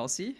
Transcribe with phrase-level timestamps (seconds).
[0.00, 0.34] Kelsey,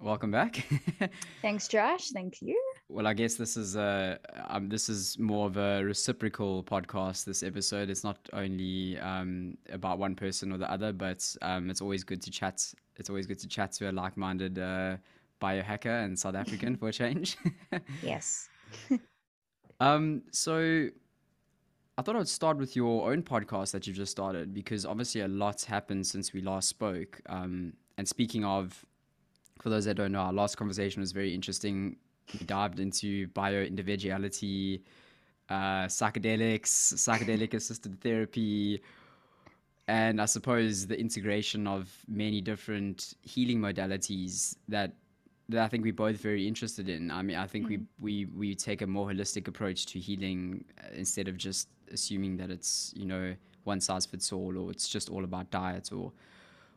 [0.00, 0.66] welcome back.
[1.40, 2.10] Thanks, Josh.
[2.10, 2.60] Thank you.
[2.88, 7.24] Well, I guess this is a um, this is more of a reciprocal podcast.
[7.24, 11.80] This episode, it's not only um, about one person or the other, but um, it's
[11.80, 12.74] always good to chat.
[12.96, 14.96] It's always good to chat to a like-minded uh,
[15.40, 17.36] biohacker and South African for a change.
[18.02, 18.48] yes.
[19.78, 20.22] um.
[20.32, 20.88] So,
[21.96, 25.28] I thought I'd start with your own podcast that you've just started because obviously a
[25.28, 27.20] lot's happened since we last spoke.
[27.28, 27.74] Um.
[27.96, 28.84] And speaking of,
[29.64, 31.96] for those that don't know, our last conversation was very interesting
[32.38, 34.82] we dived into bio individuality,
[35.48, 38.82] uh, psychedelics, psychedelic assisted therapy,
[39.88, 44.92] and I suppose the integration of many different healing modalities that
[45.48, 47.10] that I think we're both very interested in.
[47.10, 47.84] I mean, I think mm-hmm.
[47.98, 52.36] we, we we take a more holistic approach to healing uh, instead of just assuming
[52.36, 53.34] that it's you know
[53.64, 56.12] one size fits all or it's just all about diet or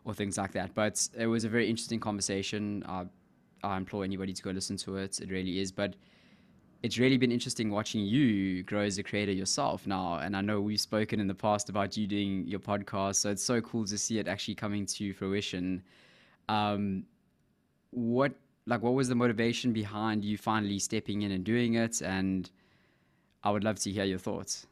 [0.07, 0.73] or things like that.
[0.73, 2.81] But it was a very interesting conversation.
[2.87, 3.05] Uh,
[3.61, 5.19] I implore anybody to go listen to it.
[5.19, 5.69] It really is.
[5.69, 5.95] But
[6.81, 10.19] it's really been interesting watching you grow as a creator yourself now.
[10.19, 13.15] And I know we've spoken in the past about you doing your podcast.
[13.15, 15.83] So it's so cool to see it actually coming to fruition.
[16.47, 17.03] Um,
[17.91, 18.31] what
[18.65, 22.01] like what was the motivation behind you finally stepping in and doing it?
[22.01, 22.49] And
[23.43, 24.67] I would love to hear your thoughts.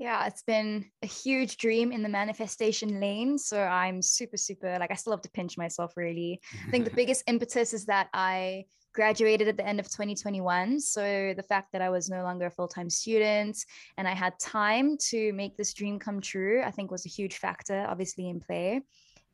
[0.00, 3.36] Yeah, it's been a huge dream in the manifestation lane.
[3.36, 6.40] So I'm super, super like I still have to pinch myself really.
[6.66, 10.80] I think the biggest impetus is that I graduated at the end of 2021.
[10.80, 13.58] So the fact that I was no longer a full-time student
[13.98, 17.36] and I had time to make this dream come true, I think was a huge
[17.36, 18.80] factor, obviously, in play.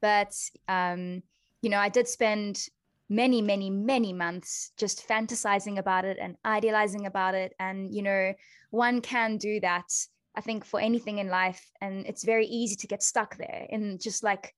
[0.03, 0.35] But
[0.67, 1.23] um,
[1.63, 2.67] you know, I did spend
[3.09, 8.35] many many many months just fantasizing about it and idealizing about it and you know
[8.71, 9.85] one can do that
[10.37, 11.71] I think for anything in life.
[11.81, 14.55] And it's very easy to get stuck there in just like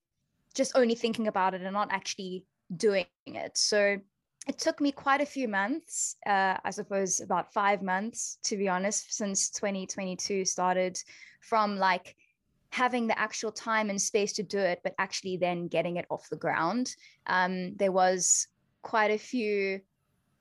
[0.54, 2.44] just only thinking about it and not actually
[2.76, 3.56] doing it.
[3.56, 3.98] So
[4.48, 8.68] it took me quite a few months, uh, I suppose about five months, to be
[8.68, 10.98] honest, since 2022 started
[11.40, 12.16] from like
[12.70, 16.28] having the actual time and space to do it, but actually then getting it off
[16.28, 16.94] the ground.
[17.26, 18.48] Um, there was
[18.82, 19.80] quite a few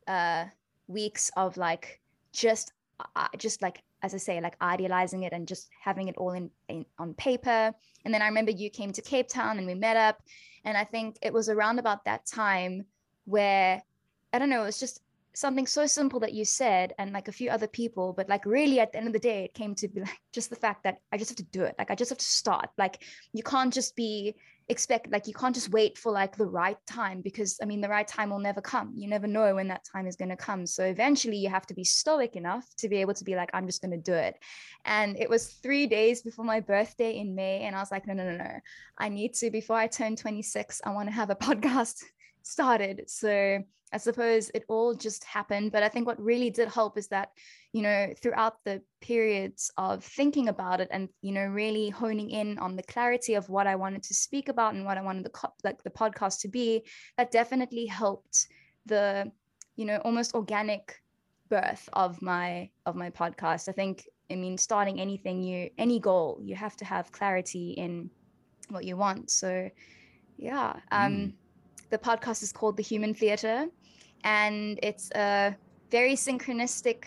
[0.08, 0.46] uh,
[0.88, 2.74] weeks of like just
[3.16, 6.50] uh, just like as I say, like idealizing it and just having it all in,
[6.68, 7.74] in, on paper.
[8.06, 10.22] And then I remember you came to Cape Town and we met up.
[10.63, 12.85] And I think it was around about that time
[13.25, 13.81] where
[14.34, 15.02] I don't know, it was just
[15.38, 18.80] something so simple that you said and like a few other people but like really
[18.80, 20.98] at the end of the day it came to be like just the fact that
[21.12, 21.75] i just have to do it.
[21.78, 22.70] Like i just have to start.
[22.78, 23.03] Like
[23.34, 24.36] you can't just be
[24.70, 27.88] expect like you can't just wait for like the right time because i mean the
[27.88, 28.94] right time will never come.
[28.96, 30.66] You never know when that time is going to come.
[30.66, 33.68] So eventually you have to be stoic enough to be able to be like i'm
[33.68, 34.36] just going to do it.
[34.86, 38.14] And it was 3 days before my birthday in may and i was like no
[38.14, 38.53] no no no.
[38.97, 42.03] I need to before i turn 26 i want to have a podcast
[42.42, 43.03] started.
[43.08, 45.72] So I suppose it all just happened.
[45.72, 47.31] But I think what really did help is that,
[47.72, 52.58] you know, throughout the periods of thinking about it and, you know, really honing in
[52.59, 55.50] on the clarity of what I wanted to speak about and what I wanted the
[55.64, 56.84] like the podcast to be,
[57.18, 58.47] that definitely helped
[58.86, 59.31] the,
[59.76, 61.02] you know, almost organic
[61.50, 63.70] birth of my of my podcast.
[63.70, 68.09] I think, I mean, starting anything you any goal, you have to have clarity in
[68.70, 69.31] what you want.
[69.31, 69.70] So
[70.38, 70.74] yeah.
[70.92, 71.34] Um mm
[71.90, 73.68] the podcast is called The Human Theater,
[74.24, 75.56] and it's a
[75.90, 77.03] very synchronistic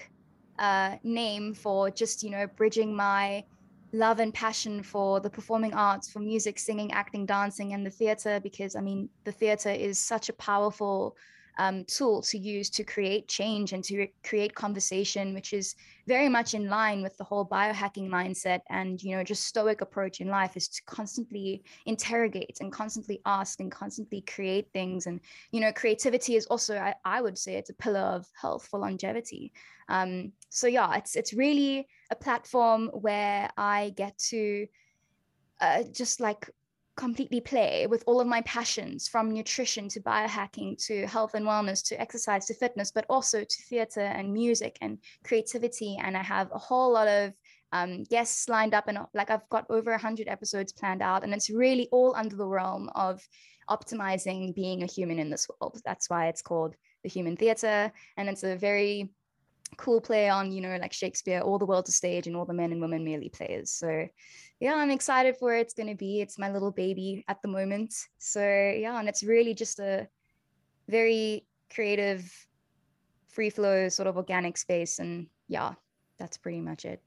[0.58, 3.44] uh, name for just, you know, bridging my
[3.92, 8.40] love and passion for the performing arts, for music, singing, acting, dancing, and the theater,
[8.40, 11.16] because I mean, the theater is such a powerful
[11.58, 15.74] um, tool to use to create change and to re- create conversation, which is
[16.06, 20.20] very much in line with the whole biohacking mindset and you know just stoic approach
[20.20, 25.06] in life is to constantly interrogate and constantly ask and constantly create things.
[25.06, 25.20] And
[25.52, 28.80] you know, creativity is also, I, I would say, it's a pillar of health for
[28.80, 29.52] longevity.
[29.88, 34.66] Um, so yeah, it's it's really a platform where I get to
[35.60, 36.48] uh, just like
[37.00, 41.82] completely play with all of my passions from nutrition to biohacking to health and wellness
[41.82, 45.98] to exercise to fitness, but also to theater and music and creativity.
[46.02, 47.32] And I have a whole lot of
[47.72, 51.24] um, guests lined up and like I've got over 100 episodes planned out.
[51.24, 53.26] And it's really all under the realm of
[53.70, 55.80] optimizing being a human in this world.
[55.86, 57.90] That's why it's called the human theater.
[58.18, 59.08] And it's a very
[59.76, 62.54] cool play on, you know, like Shakespeare, all the world's a stage and all the
[62.54, 63.70] men and women merely players.
[63.70, 64.06] So
[64.60, 66.20] yeah, I'm excited for where it's going to be.
[66.20, 67.94] It's my little baby at the moment.
[68.18, 70.06] So, yeah, and it's really just a
[70.88, 72.30] very creative,
[73.28, 74.98] free flow, sort of organic space.
[74.98, 75.74] And yeah,
[76.18, 77.02] that's pretty much it.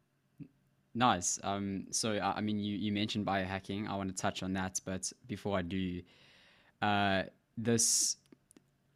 [0.96, 1.40] Nice.
[1.44, 3.88] Um, so, I mean, you, you mentioned biohacking.
[3.88, 4.80] I want to touch on that.
[4.84, 6.02] But before I do,
[6.82, 7.24] uh,
[7.56, 8.18] this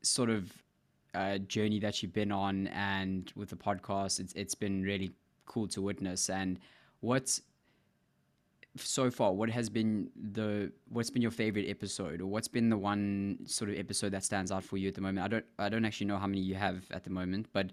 [0.02, 0.52] sort of
[1.18, 5.12] uh, journey that you've been on, and with the podcast, it's it's been really
[5.46, 6.30] cool to witness.
[6.30, 6.60] And
[7.00, 7.42] what's
[8.76, 12.22] so far what has been the what's been your favorite episode?
[12.22, 15.02] Or what's been the one sort of episode that stands out for you at the
[15.02, 15.26] moment?
[15.26, 17.72] I don't i don't actually know how many you have at the moment but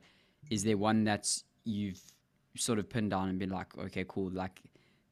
[0.50, 2.00] is there one that's you've
[2.56, 4.62] sort of pinned down and been like okay cool like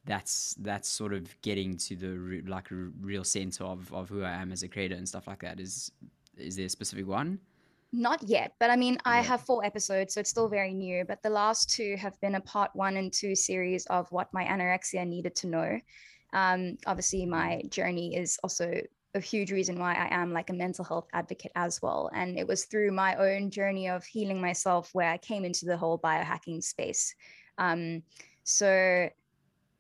[0.05, 4.23] that's that's sort of getting to the re- like r- real center of of who
[4.23, 5.61] i am as a creator and stuff like that?
[5.61, 5.93] Is
[6.37, 7.39] is there a specific one
[7.93, 9.23] not yet, but I mean, I Yeah.
[9.23, 11.05] have four episodes, so it's still very new.
[11.05, 14.45] But the last two have been a part one and two series of what my
[14.45, 15.81] anorexia needed to know.
[16.33, 18.81] Um, obviously, my journey is also
[19.15, 22.11] a huge reason why I am like a mental health advocate as well.
[22.15, 25.77] And it was through my own journey of healing myself where I came into the
[25.77, 27.15] whole biohacking space.
[27.59, 28.05] Um,
[28.45, 29.11] so,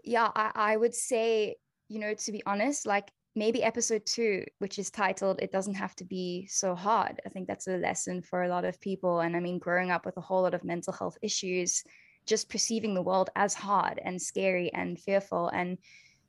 [0.05, 1.57] yeah, I, I would say,
[1.89, 5.95] you know, to be honest, like maybe episode two, which is titled It Doesn't Have
[5.97, 7.21] to Be So Hard.
[7.25, 9.21] I think that's a lesson for a lot of people.
[9.21, 11.85] And I mean, growing up with a whole lot of mental health issues,
[12.27, 15.79] just perceiving the world as hard and scary and fearful, and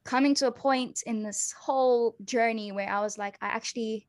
[0.03, 4.07] coming to a point in this whole journey where I was like, I actually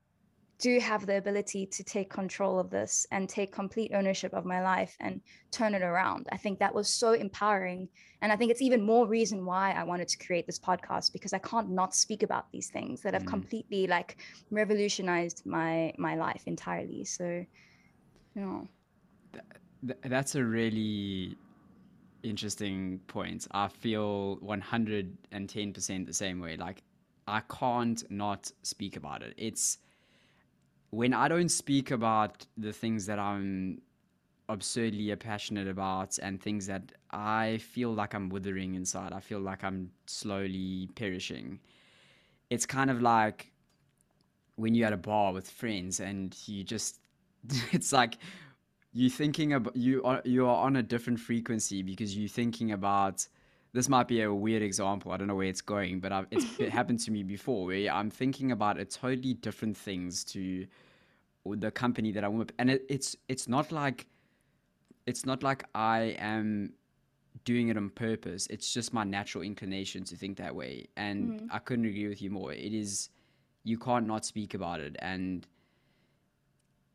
[0.59, 4.63] do have the ability to take control of this and take complete ownership of my
[4.63, 5.21] life and
[5.51, 6.29] turn it around.
[6.33, 7.89] I think that was so empowering.
[8.23, 11.33] And I think it's even more reason why I wanted to create this podcast because
[11.33, 13.27] I can't not speak about these things that have Mm.
[13.27, 14.17] completely like
[14.51, 17.05] revolutionized my my life entirely.
[17.05, 17.25] So,
[18.35, 18.69] you know,
[19.87, 21.37] Th- that's a really
[22.23, 23.47] interesting point.
[23.51, 26.57] I feel 110% the same way.
[26.57, 26.83] Like,
[27.27, 29.35] I can't not speak about it.
[29.37, 29.79] It's
[30.95, 33.83] when I don't speak about the things that I'm
[34.49, 39.65] absurdly passionate about and things that I feel like I'm withering inside, I feel like
[39.65, 41.59] I'm slowly perishing.
[42.49, 43.53] It's kind of like
[44.55, 47.01] when you're at a bar with friends and you just,
[47.73, 48.19] it's like
[48.93, 53.27] you're thinking about you are you are on a different frequency because you're thinking about
[53.75, 56.47] this might be a weird example i don't know where it's going but I've, it's
[56.59, 60.67] it happened to me before where i'm thinking about a totally different things to
[61.45, 64.07] the company that i'm with and it, it's it's not like
[65.07, 66.73] it's not like i am
[67.45, 71.49] doing it on purpose it's just my natural inclination to think that way and Mhm.
[71.51, 73.11] i couldn't agree with you more it is
[73.65, 75.47] you can't not speak about it and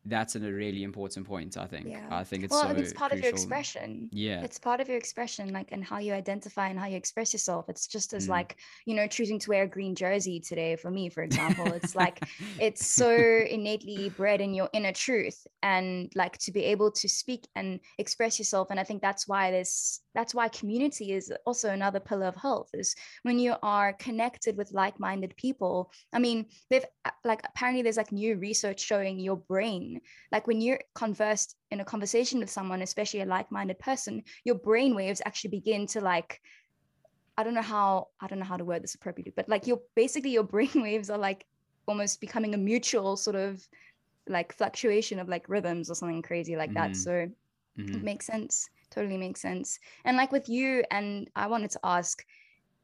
[0.06, 1.86] that's a really important point i think.
[1.86, 2.06] Yeah.
[2.10, 4.08] i think it's well, so it's part of your expression.
[4.12, 4.40] yeah.
[4.42, 7.68] It's part of your expression like and how you identify and how you express yourself.
[7.68, 8.30] It's just as Mm.
[8.30, 8.56] like
[8.86, 11.66] you know choosing to wear a green jersey today for me for example.
[11.78, 12.16] It's like
[12.66, 13.10] it's so
[13.56, 18.38] innately bred in your inner truth and like to be able to speak and express
[18.38, 18.68] yourself.
[18.70, 22.70] And i think that's why this that's why community is also another pillar of health
[22.74, 25.92] is when you are connected with like-minded people.
[26.12, 26.84] I mean they've
[27.24, 29.89] like apparently there's like new research showing your brain
[30.32, 34.94] like when you're conversed in a conversation with someone especially a like-minded person your brain
[34.94, 36.40] waves actually begin to like
[37.36, 39.80] i don't know how i don't know how to word this appropriately but like your
[39.96, 41.44] basically your brain waves are like
[41.86, 43.66] almost becoming a mutual sort of
[44.28, 46.96] like fluctuation of like rhythms or something crazy like that Mhm.
[46.96, 47.30] so it
[47.80, 48.02] Mhm.
[48.02, 52.24] makes sense totally makes sense and like with you and i wanted to ask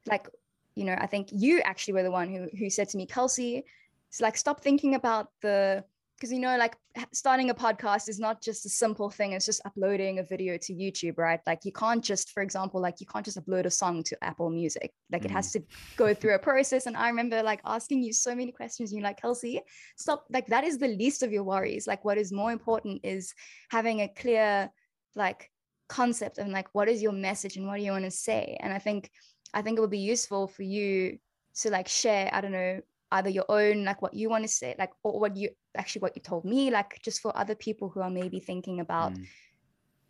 [0.07, 0.27] like
[0.75, 3.63] you know i think you actually were the one who who said to me kelsey
[4.09, 5.83] it's like stop thinking about the
[6.17, 6.75] because you know like
[7.11, 10.73] starting a podcast is not just a simple thing it's just uploading a video to
[10.73, 11.39] youtube right?
[11.45, 14.49] Like you can't just for example like you can't just upload a song to apple
[14.49, 14.91] music.
[15.11, 15.53] Like it has mm.
[15.53, 15.63] to
[15.95, 19.07] go through a process and i remember like asking you so many questions and you're
[19.07, 19.61] like kelsey
[19.95, 21.87] stop like that is the least of your worries.
[21.87, 23.33] Like what is more important is
[23.69, 24.69] having a clear
[25.15, 25.51] like
[25.87, 28.57] concept of like what is your message and what do you want to say?
[28.61, 29.09] And i think
[29.53, 31.17] i think it would be useful for you
[31.61, 32.81] to like share i don't know
[33.11, 36.15] either your own like what you want to say like or what you actually what
[36.15, 39.27] you told me like just for other people who are maybe thinking about Mm.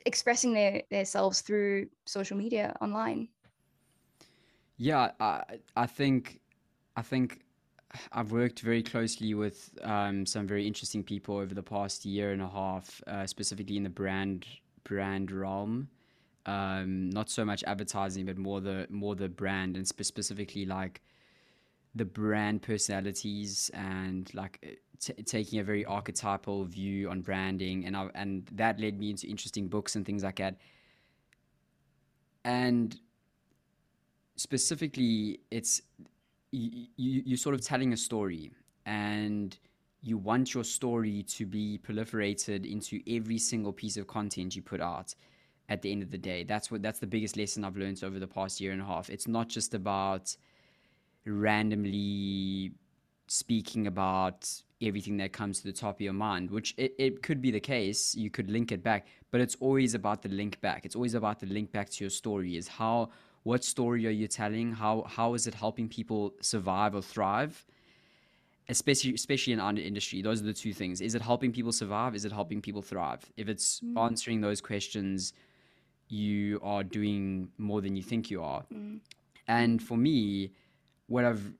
[0.05, 3.29] expressing their themselves through social media online
[4.77, 6.41] Yeah, I I think
[6.95, 7.41] I think
[8.11, 12.41] I've worked very closely with um, some very interesting people over the past year and
[12.41, 14.45] a half, uh, specifically in the brand
[14.83, 15.89] brand realm.
[16.45, 21.01] Um, not so much advertising, but more the more the brand and spe- specifically like
[21.97, 27.97] the brand personalities and like uh, t- taking a very archetypal view on branding, and
[27.97, 30.57] I, and that led me into interesting books and things like that.
[32.45, 32.97] And
[34.37, 35.81] specifically it's
[36.51, 38.51] you, you you're sort of telling a story
[38.85, 39.57] and
[40.01, 44.79] you want your story to be proliferated into every single piece of content you put
[44.79, 45.13] out
[45.69, 48.19] at the end of the day that's what that's the biggest lesson i've learned over
[48.19, 50.35] the past year and a half it's not just about
[51.27, 52.71] randomly
[53.27, 54.49] speaking about
[54.81, 57.59] everything that comes to the top of your mind, which it, it could be the
[57.59, 58.15] case.
[58.15, 60.85] You could link it back, but it's always about the link back.
[60.85, 62.55] It's always about the link back to your story.
[62.57, 63.09] Is how
[63.43, 64.71] what story are you telling?
[64.71, 67.65] How how is it helping people survive or thrive?
[68.69, 70.99] Especially especially in our industry, those are the two things.
[71.01, 72.15] Is it helping people survive?
[72.15, 73.21] Is it helping people thrive?
[73.37, 73.97] If it's Mm.
[74.05, 75.33] answering those questions,
[76.09, 78.65] you are doing more than you think you are.
[78.73, 78.99] Mm.
[79.47, 80.51] And for me,
[81.07, 81.53] what I've,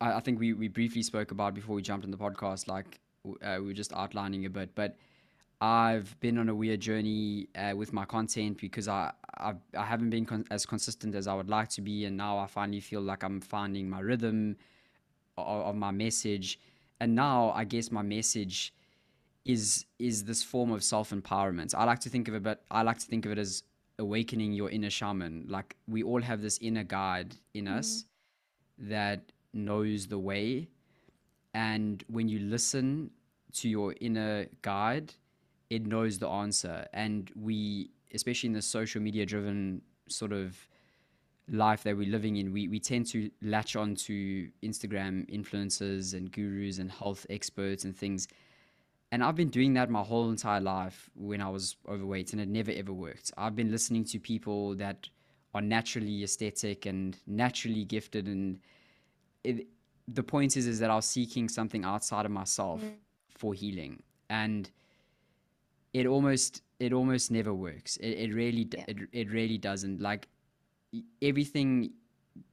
[0.00, 3.00] I, I think we, we briefly spoke about before we jumped on the podcast, like
[3.42, 4.96] uh, we were just outlining a bit, but
[5.60, 10.08] I've been on a weird journey uh, with my content because I, I, I haven't
[10.08, 12.06] been con- as consistent as I would like to be.
[12.06, 14.56] And now I finally feel like I'm finding my rhythm
[15.36, 16.58] of, of my message.
[16.98, 18.72] And now I guess my message
[19.44, 21.74] is is this form of self empowerment.
[21.74, 23.62] I like to think of it, but I like to think of it as
[23.98, 25.46] awakening your inner shaman.
[25.48, 28.04] Like we all have this inner guide in us
[28.80, 30.68] that knows the way,
[31.54, 33.10] and when you listen
[33.52, 35.14] to your inner guide,
[35.68, 36.86] it knows the answer.
[36.92, 40.68] And we, especially in the social media driven sort of
[41.48, 46.30] life that we're living in, we, we tend to latch on to Instagram influencers and
[46.30, 48.28] gurus and health experts and things.
[49.12, 52.48] And I've been doing that my whole entire life when I was overweight, and it
[52.48, 53.32] never ever worked.
[53.36, 55.08] I've been listening to people that
[55.54, 58.60] are naturally aesthetic and naturally gifted, and
[59.44, 59.66] it,
[60.06, 62.94] the point is, is that I was seeking something outside of myself mm.
[63.36, 64.70] for healing, and
[65.92, 67.96] it almost it almost never works.
[67.96, 68.84] It, it really Yeah.
[68.88, 70.00] it, it really doesn't.
[70.00, 70.28] Like
[71.20, 71.92] everything,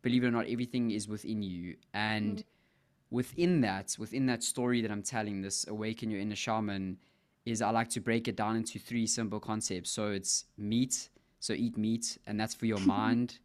[0.01, 2.43] believe it or not, everything is within you, and mm.
[3.11, 6.97] within that, within that story that I'm telling, this awaken your inner shaman,
[7.45, 9.91] is I like to break it down into three simple concepts.
[9.91, 13.39] So it's meat, so eat meat, and that's for your mind.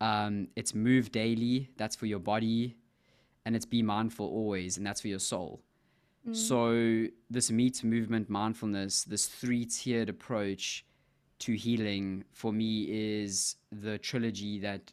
[0.00, 2.76] Um, it's move daily, that's for your body,
[3.44, 5.60] and it's be mindful always, and that's for your soul.
[6.32, 10.86] So this meat movement mindfulness, this three-tiered approach
[11.40, 14.90] to healing for me is the trilogy that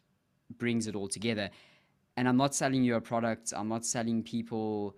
[0.58, 1.48] brings it all together.
[2.18, 4.94] And I'm not selling you a product, I'm not selling people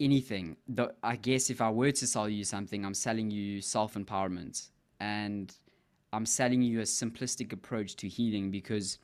[0.00, 0.56] anything.
[0.66, 5.54] The, I guess if I were to sell you something, I'm selling you self-empowerment and
[6.12, 8.98] I'm selling you a simplistic approach to healing because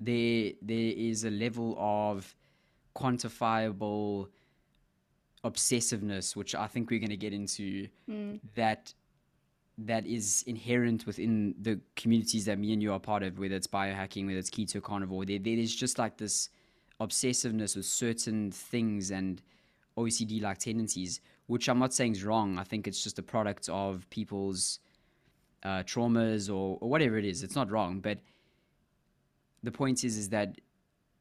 [0.00, 2.34] there there is a level of
[2.94, 4.28] quantifiable
[5.44, 8.36] obsessiveness which I think we're going to get into hmm.
[8.54, 8.92] that
[9.78, 13.68] that is inherent within the communities that me and you are part of whether it's
[13.68, 15.24] biohacking whether it's keto carnivore.
[15.24, 16.50] There, there is just like this
[17.00, 19.40] obsessiveness with certain things and
[19.96, 22.58] OCD like tendencies which I'm not saying is wrong.
[22.58, 24.80] I think it's just a product of people's
[25.64, 28.18] uh, traumas or, or whatever it is it's not wrong but
[29.62, 30.60] the point is is that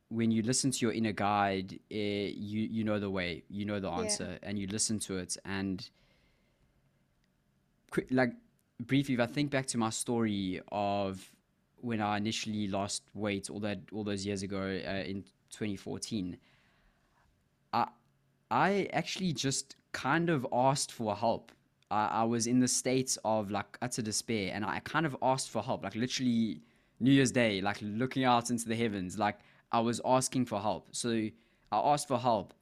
[0.10, 3.80] when you listen to your inner guide, uh, you you know the way, you know
[3.80, 4.02] the Yeah.
[4.02, 5.36] answer, and you listen to it.
[5.44, 5.90] And
[7.92, 8.34] quick, like
[8.80, 11.30] briefly, if I think back to my story of
[11.82, 16.38] when I initially lost weight, all that all those years ago uh, in 2014,
[17.74, 17.88] I
[18.50, 21.52] I actually just kind of asked for help.
[21.92, 25.50] I, I was in the state of like utter despair, and I kind of asked
[25.50, 26.62] for help, like literally
[27.00, 29.38] New Year's Day, like looking out into the heavens, like
[29.72, 30.90] I was asking for help.
[30.92, 31.10] So
[31.72, 32.54] I asked for help,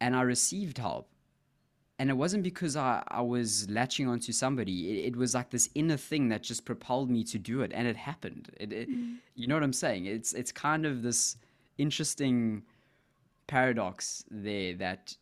[0.00, 1.08] and I received help.
[2.00, 4.90] And it wasn't because I, I was latching onto somebody.
[4.90, 7.86] It, it was like this inner thing that just propelled me to do it, and
[7.86, 8.50] it happened.
[8.58, 9.16] It, it, mm.
[9.36, 10.06] You know what I'm saying?
[10.06, 11.36] It's it's kind of this
[11.78, 12.64] interesting
[13.46, 15.16] paradox there that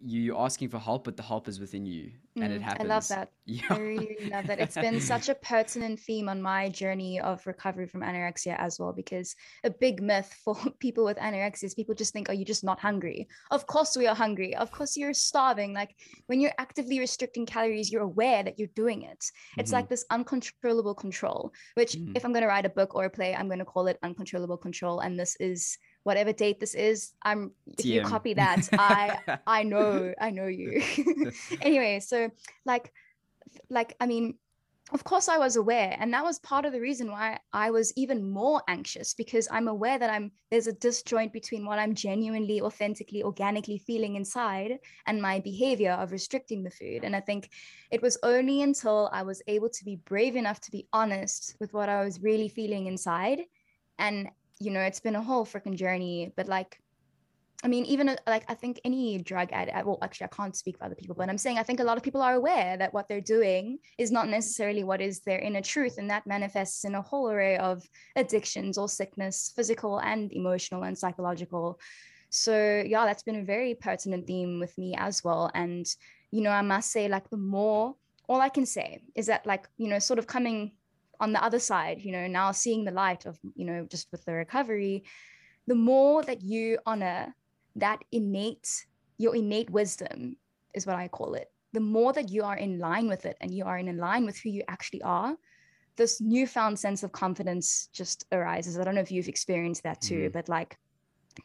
[0.00, 2.88] you're asking for help, but the help is within you, and it Mm, I happens.
[2.88, 3.32] love that.
[3.48, 3.62] Yeah.
[3.70, 4.58] I really, really love that.
[4.58, 8.92] It's been such a pertinent theme on my journey of recovery from anorexia as well,
[8.92, 9.34] because
[9.64, 12.80] a big myth for people with anorexia is people just think, oh, you're just not
[12.80, 13.28] hungry.
[13.50, 14.54] Of course, we are hungry.
[14.56, 15.72] Of course, you're starving.
[15.72, 15.94] Like
[16.26, 19.24] when you're actively restricting calories, you're aware that you're doing it.
[19.56, 19.74] It's Mhm.
[19.74, 22.16] like this uncontrollable control, which, Mhm.
[22.16, 23.98] if I'm going to write a book or a play, I'm going to call it
[24.02, 25.00] uncontrollable control.
[25.00, 27.12] And this is whatever date this is.
[27.22, 30.80] I'm, if you copy that, I, I know, I know you.
[31.60, 32.30] anyway, so
[32.64, 32.92] like,
[33.70, 34.34] like I mean,
[34.92, 37.92] of course I was aware, and that was part of the reason why I was
[37.96, 42.60] even more anxious because I'm aware that I'm there's a disjoint between what I'm genuinely,
[42.60, 47.02] authentically, organically feeling inside and my behavior of restricting the food.
[47.02, 47.50] And I think
[47.90, 51.74] it was only until I was able to be brave enough to be honest with
[51.74, 53.40] what I was really feeling inside,
[53.98, 54.28] and
[54.60, 56.80] you know, it's been a whole freaking journey, but like
[57.64, 60.78] I mean, even uh, like I think any drug addict, well, actually, I can't speak
[60.78, 62.92] for other people, but I'm saying I think a lot of people are aware that
[62.92, 65.96] what they're doing is not necessarily what is their inner truth.
[65.98, 67.82] And that manifests in a whole array of
[68.14, 71.80] addictions or sickness, physical and emotional and psychological.
[72.30, 75.50] So yeah, that's been a very pertinent theme with me as well.
[75.54, 75.86] And
[76.30, 77.96] you know, I must say, like the more,
[78.28, 80.72] all I can say is that, like you know, sort of coming
[81.20, 84.24] on the other side, you know, now seeing the light of you know just with
[84.24, 85.04] the recovery,
[85.66, 87.34] the more that you honor
[87.76, 88.86] that innate
[89.18, 90.36] your innate wisdom
[90.74, 91.50] is what I call it.
[91.72, 94.38] The more that you are in line with it and you are in line with
[94.38, 95.36] who you actually are,
[95.96, 98.78] this newfound sense of confidence just arises.
[98.78, 100.32] I don't know if you've experienced that too, mm-hmm.
[100.32, 100.78] but like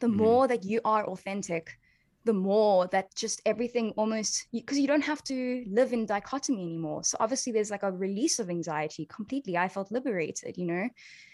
[0.00, 0.16] the mm-hmm.
[0.16, 1.78] more that you are authentic,
[2.24, 7.02] the more that just everything almost because you don't have to live in dichotomy anymore.
[7.04, 9.56] So obviously there's like a release of anxiety completely.
[9.56, 10.88] I felt liberated, you know?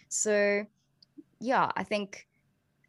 [0.09, 0.64] So
[1.40, 2.26] yeah, I think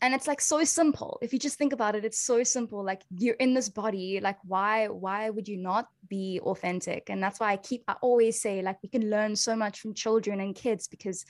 [0.02, 3.02] and it's like so simple if you just think about it it's so simple like
[3.18, 7.52] you're in this body like why why would you not be authentic and that's why
[7.52, 10.88] i keep i always say like we can learn so much from children and kids
[10.88, 11.26] because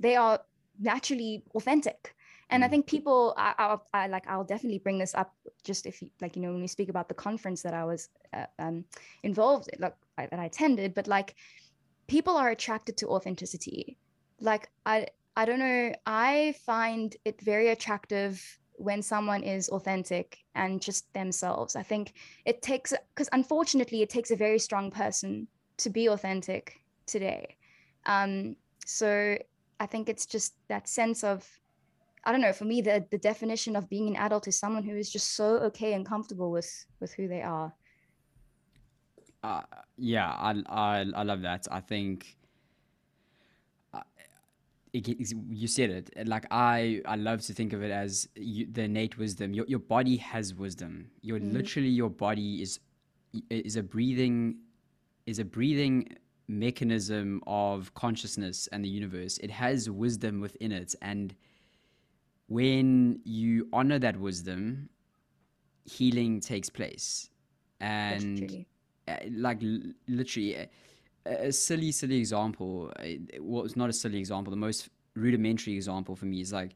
[0.00, 0.40] they are
[0.80, 2.14] naturally authentic
[2.52, 2.70] and i mm.
[2.70, 6.36] think people I, I, I like i'll definitely bring this up just if you like
[6.36, 8.84] you know when we speak about the conference that i was uh, um,
[9.22, 11.34] involved in, like I, that i attended but like
[12.06, 13.98] people are attracted to authenticity
[14.40, 15.06] like i
[15.36, 15.92] I don't know.
[16.06, 21.76] I find it very attractive when someone is authentic and just themselves.
[21.76, 22.12] I think
[22.44, 27.56] it takes, because unfortunately, it takes a very strong person to be authentic today.
[28.04, 29.38] Um, so
[29.80, 31.48] I think it's just that sense of,
[32.24, 32.52] I don't know.
[32.52, 35.56] For me, the the definition of being an adult is someone who is just so
[35.68, 37.72] okay and comfortable with with who they are.
[39.42, 39.62] Uh,
[39.96, 41.66] yeah, I, I I love that.
[41.70, 42.36] I think
[44.92, 48.82] it, you said it like i i love to think of it as you, the
[48.82, 51.52] innate wisdom your, your body has wisdom your mm.
[51.52, 52.80] literally your body is
[53.48, 54.56] is a breathing
[55.26, 56.14] is a breathing
[56.48, 61.34] mechanism of consciousness and the universe it has wisdom within it and
[62.52, 64.88] when you honor that wisdom
[65.84, 67.30] healing takes place
[67.80, 68.66] and
[69.08, 69.60] uh, like
[70.06, 70.68] literally
[71.24, 72.92] a silly, silly example.
[73.40, 74.50] Well, it's not a silly example.
[74.50, 76.74] The most rudimentary example for me is like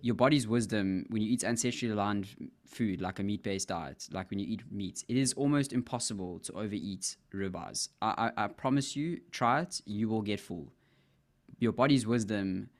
[0.00, 4.30] your body's wisdom when you eat ancestrally aligned food, like a meat based diet, like
[4.30, 7.88] when you eat meat, it is almost impossible to overeat ribeyes.
[8.02, 10.72] I, I, I promise you, try it, you will get full.
[11.58, 12.70] Your body's wisdom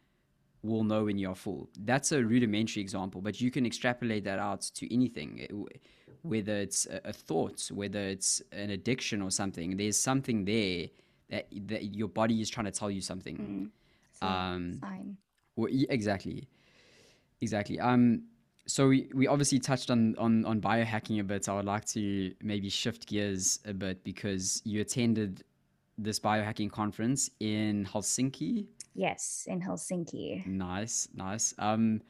[0.64, 1.68] will know when you're full.
[1.78, 5.46] That's a rudimentary example, but you can extrapolate that out to anything
[6.24, 10.86] whether it's a, a thought, whether it's an addiction or something, there's something there
[11.30, 13.70] that that your body is trying to tell you something.
[14.22, 14.26] Mm.
[14.26, 15.16] Um, sign.
[15.56, 16.48] Well, exactly,
[17.40, 17.78] exactly.
[17.78, 18.24] Um,
[18.66, 21.48] so we, we obviously touched on, on on biohacking a bit.
[21.48, 25.44] I would like to maybe shift gears a bit because you attended
[25.98, 28.66] this biohacking conference in Helsinki.
[28.94, 30.46] Yes, in Helsinki.
[30.46, 31.54] Nice, nice.
[31.58, 32.00] Um,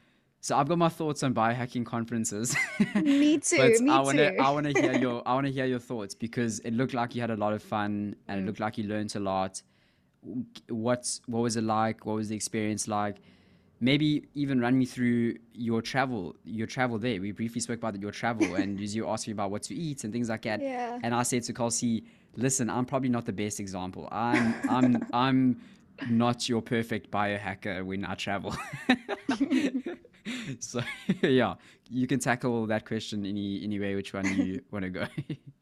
[0.45, 2.55] so I've got my thoughts on biohacking conferences.
[2.95, 3.57] me too.
[3.57, 4.39] but me I wanna too.
[4.39, 7.31] I wanna hear your I wanna hear your thoughts because it looked like you had
[7.31, 8.43] a lot of fun and mm.
[8.43, 9.63] it looked like you learned a lot.
[10.69, 12.05] What what was it like?
[12.05, 13.17] What was the experience like?
[13.79, 17.19] Maybe even run me through your travel, your travel there.
[17.19, 20.13] We briefly spoke about your travel and you asked me about what to eat and
[20.13, 20.61] things like that.
[20.61, 20.99] Yeah.
[21.01, 22.05] And I said to Kelsey,
[22.37, 24.07] listen, I'm probably not the best example.
[24.11, 25.61] I'm I'm I'm
[26.09, 28.55] not your perfect biohacker when I travel.
[30.59, 30.81] so
[31.21, 31.55] yeah,
[31.89, 35.05] you can tackle that question any any way which one you want to go.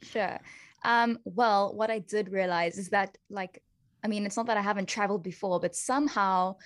[0.02, 0.40] sure.
[0.86, 3.62] Um, well, what I did realize is that like,
[4.04, 6.58] I mean, it's not that I haven't traveled before, but somehow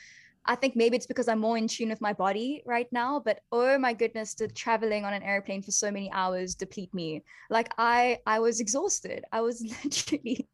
[0.47, 3.41] I think maybe it's because I'm more in tune with my body right now, but
[3.51, 7.23] oh my goodness, did traveling on an airplane for so many hours deplete me.
[7.49, 9.25] Like I I was exhausted.
[9.31, 10.47] I was literally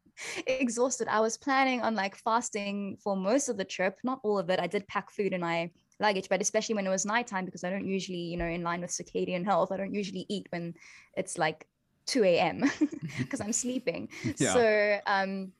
[0.46, 1.08] exhausted.
[1.08, 4.60] I was planning on like fasting for most of the trip, not all of it.
[4.60, 7.70] I did pack food in my luggage but especially when it was nighttime because i
[7.70, 10.74] don't usually you know in line with circadian health i don't usually eat when
[11.16, 11.66] it's like
[12.06, 12.64] 2 a.m
[13.18, 14.52] because i'm sleeping yeah.
[14.52, 15.52] so um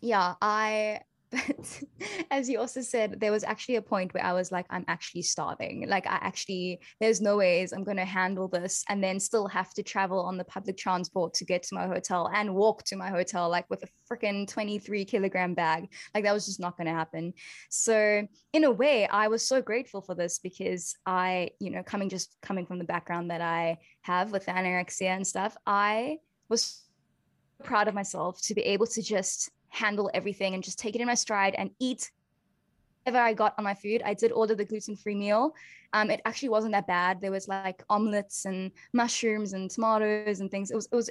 [0.00, 1.00] yeah i
[1.32, 1.82] but
[2.30, 5.22] as you also said there was actually a point where i was like i'm actually
[5.22, 5.88] starving.
[5.88, 9.72] Like i actually there's no ways i'm going to handle this and then still have
[9.74, 13.08] to travel on the public transport to get to my hotel and walk to my
[13.08, 15.88] hotel like with a freaking 23 kilogram bag.
[16.14, 17.32] Like that was just not going to happen.
[17.70, 22.08] So in a way i was so grateful for this because i you know coming
[22.08, 26.18] just coming from the background that i have with anorexia and stuff i
[26.48, 26.82] was
[27.62, 31.06] proud of myself to be able to just handle everything and just take it in
[31.06, 32.10] my stride and eat
[33.04, 34.02] whatever I got on my food.
[34.04, 35.54] I did order the gluten free meal.
[35.92, 37.20] Um, it actually wasn't that bad.
[37.20, 40.70] There was like omelets and mushrooms and tomatoes and things.
[40.70, 41.10] It was it was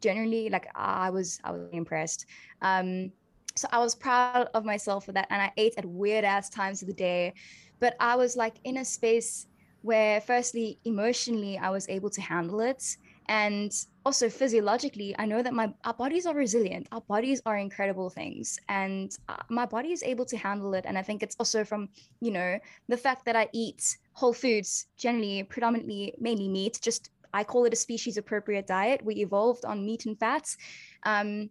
[0.00, 2.26] generally like I was I was impressed.
[2.62, 3.12] Um,
[3.54, 6.80] so I was proud of myself for that, and I ate at weird ass times
[6.80, 7.34] of the day,
[7.80, 9.46] but I was like in a space
[9.82, 12.96] where firstly emotionally i was able to handle it
[13.28, 13.72] and
[14.04, 16.88] also physiologically i know that my our bodies are resilient.
[16.92, 18.58] Our bodies are incredible things.
[18.68, 20.84] And uh, my body is able to handle it.
[20.86, 21.88] And i think it's also from
[22.20, 22.58] you know
[22.88, 27.72] the fact that i eat whole foods generally predominantly mainly meat just i call it
[27.72, 29.04] a species appropriate diet.
[29.04, 30.56] We evolved on meat and fats.
[31.04, 31.50] Um,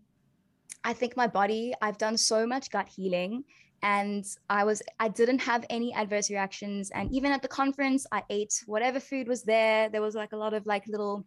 [0.83, 3.43] i think my body i've done so much gut healing.
[3.83, 6.91] And i was i didn't have any adverse reactions.
[6.91, 9.89] And even at the conference i ate whatever food was there.
[9.89, 11.25] There was like a lot of like little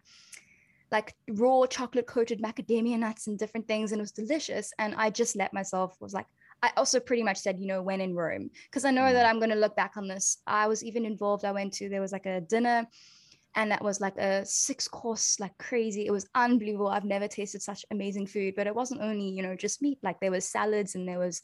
[0.90, 5.11] like raw chocolate coated macadamia nuts and different things and it was delicious and i
[5.11, 6.27] just let myself was like
[6.62, 9.29] i also pretty much said you know when in rome because i know that mm.
[9.29, 12.01] i'm going to look back on this i was even involved i went to there
[12.01, 12.87] was like a dinner
[13.57, 17.62] and that was like a six course like crazy it was unbelievable i've never tasted
[17.62, 20.94] such amazing food but it wasn't only you know just meat like there was salads
[20.94, 21.40] and there was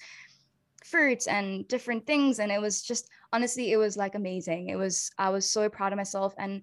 [0.85, 5.11] fruits and different things and it was just honestly it was like amazing it was
[5.19, 6.63] i was so proud of myself and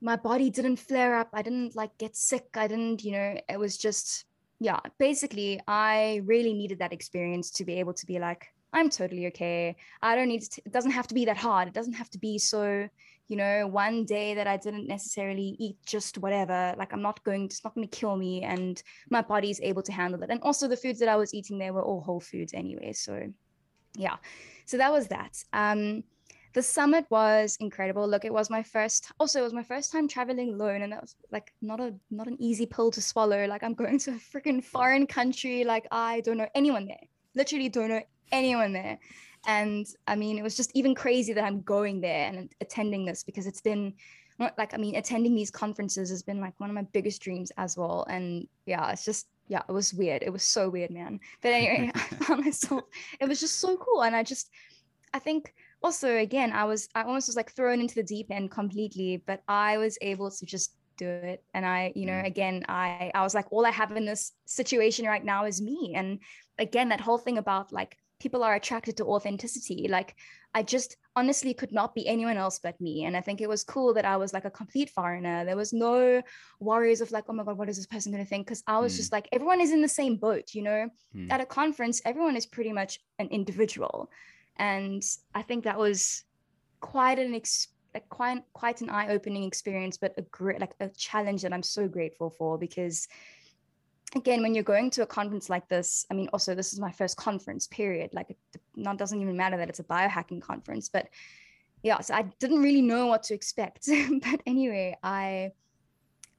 [0.00, 3.58] my body didn't flare up i didn't like get sick i didn't you know it
[3.58, 4.24] was just
[4.60, 9.26] yeah basically i really needed that experience to be able to be like i'm totally
[9.28, 9.74] okay.
[10.02, 12.18] I don't need to it doesn't have to be that hard it doesn't have to
[12.18, 12.88] be so
[13.28, 17.46] you know one day that i didn't necessarily eat just whatever like i'm not going
[17.46, 20.30] it's not going to kill me and my body's able to handle it.
[20.30, 23.32] And also the foods that i was eating there were all whole foods anyway so
[23.96, 24.16] yeah.
[24.66, 25.42] So that was that.
[25.52, 26.04] Um
[26.56, 30.08] the summit was incredible look it was my first also it was my first time
[30.08, 33.62] traveling alone and that was like not a not an easy pill to swallow like
[33.62, 37.90] i'm going to a freaking foreign country like i don't know anyone there literally don't
[37.90, 38.98] know anyone there
[39.46, 43.22] and I mean, it was just even crazy that I'm going there and attending this
[43.22, 43.94] because it's been
[44.38, 47.76] like, I mean, attending these conferences has been like one of my biggest dreams as
[47.76, 48.04] well.
[48.10, 50.22] And yeah, it's just, yeah, it was weird.
[50.22, 51.20] It was so weird, man.
[51.42, 52.84] But anyway, I found myself,
[53.20, 54.02] it was just so cool.
[54.02, 54.50] And I just,
[55.14, 58.50] I think also, again, I was, I almost was like thrown into the deep end
[58.50, 61.42] completely, but I was able to just do it.
[61.54, 62.26] And i you know mm.
[62.26, 65.94] again i i was like all i have in this situation right now is me.
[65.94, 66.18] And
[66.58, 70.14] again that whole thing about like people are attracted to authenticity like
[70.54, 73.04] i just honestly could not be anyone else but me.
[73.04, 75.44] And i think it was cool that i was like a complete foreigner.
[75.44, 76.22] There was no
[76.60, 78.46] worries of like oh my god what is this person going to think?
[78.46, 78.96] Because i was mm.
[78.96, 80.88] just like everyone is in the same boat you know?
[81.14, 81.30] Mm.
[81.30, 84.10] at a conference everyone is pretty much an individual
[84.58, 85.02] and
[85.34, 86.24] i think that was
[86.80, 87.68] quite an ex-
[88.08, 92.30] quite quite an eye-opening experience but a great like a challenge that i'm so grateful
[92.30, 93.08] for because
[94.14, 96.90] again when you're going to a conference like this i mean also this is my
[96.92, 98.10] first conference period.
[98.12, 98.38] Like it
[98.74, 101.08] not doesn't even matter that it's a biohacking conference but
[101.82, 103.88] yeah so i didn't really know what to expect.
[104.22, 105.52] But anyway i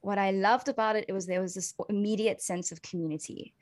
[0.00, 3.54] what i loved about it, it was there was this immediate sense of community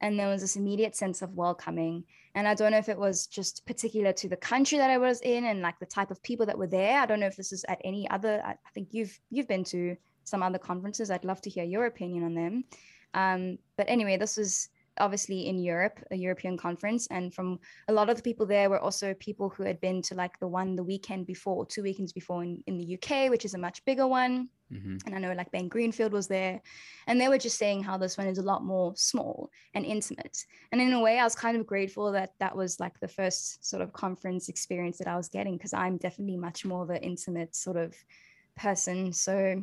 [0.00, 2.04] and there was this immediate sense of welcoming.
[2.34, 5.20] And i don't know if it was just particular to the country that i was
[5.20, 7.00] in and like the type of people that were there.
[7.00, 9.96] I don't know if this is at any other i think you've you've been to
[10.24, 11.10] some other conferences.
[11.10, 12.64] I'd love to hear your opinion on them.
[13.12, 17.06] Um, but anyway, this was obviously in Europe, a European conference.
[17.10, 20.14] And from a lot of the people there were also people who had been to
[20.14, 23.54] like the one the weekend before, two weekends before in, in the UK, which is
[23.54, 24.48] a much bigger one.
[24.72, 24.96] Mm-hmm.
[25.06, 26.60] And I know like Ben Greenfield was there.
[27.06, 30.44] And they were just saying how this one is a lot more small and intimate.
[30.72, 33.64] And in a way, I was kind of grateful that that was like the first
[33.68, 37.02] sort of conference experience that I was getting because I'm definitely much more of an
[37.02, 37.94] intimate sort of
[38.56, 39.12] person.
[39.12, 39.62] So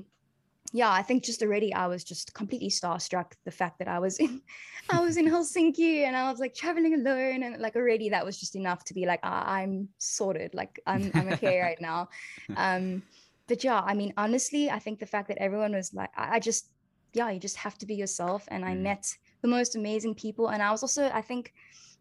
[0.72, 3.34] yeah, I think just already I was just completely starstruck.
[3.44, 4.42] The fact that I was in,
[4.90, 8.40] I was in Helsinki and I was like traveling alone, and like already that was
[8.40, 12.10] just enough to be like, ah, I'm sorted, like I'm I'm okay right now.
[12.56, 13.04] Um,
[13.48, 16.40] but yeah, I mean, honestly, I think the fact that everyone was like, I, I
[16.40, 16.70] just,
[17.14, 18.82] yeah, you just have to be yourself, and I mm.
[18.82, 21.54] met the most amazing people, and I was also, I think,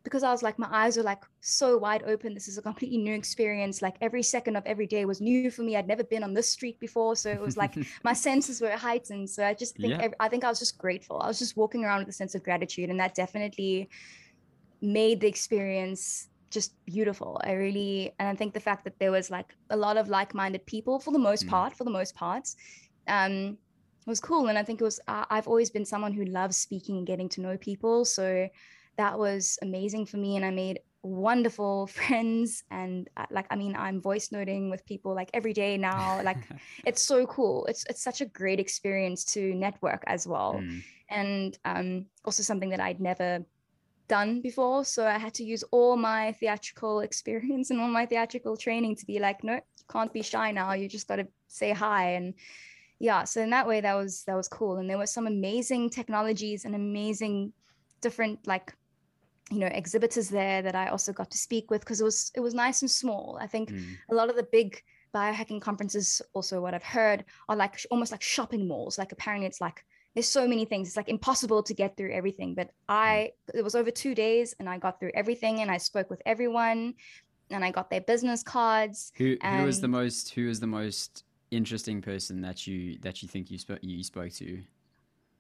[0.03, 2.33] because I was like, my eyes were like so wide open.
[2.33, 3.83] This is a completely new experience.
[3.83, 5.77] Like every second of every day was new for me.
[5.77, 7.17] I'd never been on this street before.
[7.17, 9.29] So it was like my senses were heightened.
[9.29, 10.09] So I just think, yeah.
[10.19, 11.21] I think I was just grateful.
[11.21, 12.89] I was just walking around with a sense of gratitude.
[12.89, 13.91] And that definitely
[14.81, 17.39] made the experience just beautiful.
[17.45, 20.35] I really, and I think the fact that there was like a lot of like
[20.35, 21.51] minded people for the most mm.
[21.51, 22.49] part, for the most part,
[23.07, 23.59] um,
[24.07, 24.49] was cool.
[24.49, 27.43] And I think it was, I've always been someone who loves speaking and getting to
[27.43, 28.05] know people.
[28.05, 28.49] So,
[29.01, 33.75] that was amazing for me and i made wonderful friends and uh, like i mean
[33.77, 36.43] i'm voice noting with people like every day now like
[36.89, 37.67] it's so cool.
[37.71, 40.55] It's it's such a great experience to network as well.
[40.55, 40.83] Mm.
[41.09, 41.89] and um,
[42.27, 43.45] also something that i'd never
[44.09, 48.57] done before so i had to use all my theatrical experience and all my theatrical
[48.57, 51.73] training to be like no you can't be shy now you just got to say
[51.73, 52.13] hi.
[52.13, 52.35] And
[52.99, 54.77] yeah so in that way that was that was cool.
[54.79, 57.53] And there were some amazing technologies and amazing
[58.01, 58.75] different like
[59.51, 62.41] you know exhibitors there that I also got to speak with because it was it
[62.41, 63.39] was nice and small.
[63.41, 63.97] I think mm.
[64.11, 64.83] a lot of the big
[65.15, 68.99] biohacking conferences, also what I've heard, are like almost like shopping malls.
[68.99, 69.85] Like apparently it's like
[70.15, 70.89] there's so many things.
[70.89, 72.55] It's like impossible to get through everything.
[72.55, 76.11] But I it was over two days and I got through everything and I spoke
[76.11, 76.95] with everyone
[77.51, 79.13] and I got their business cards.
[79.17, 83.29] Who who was the most who was the most interesting person that you that you
[83.29, 84.63] think you spoke you spoke to?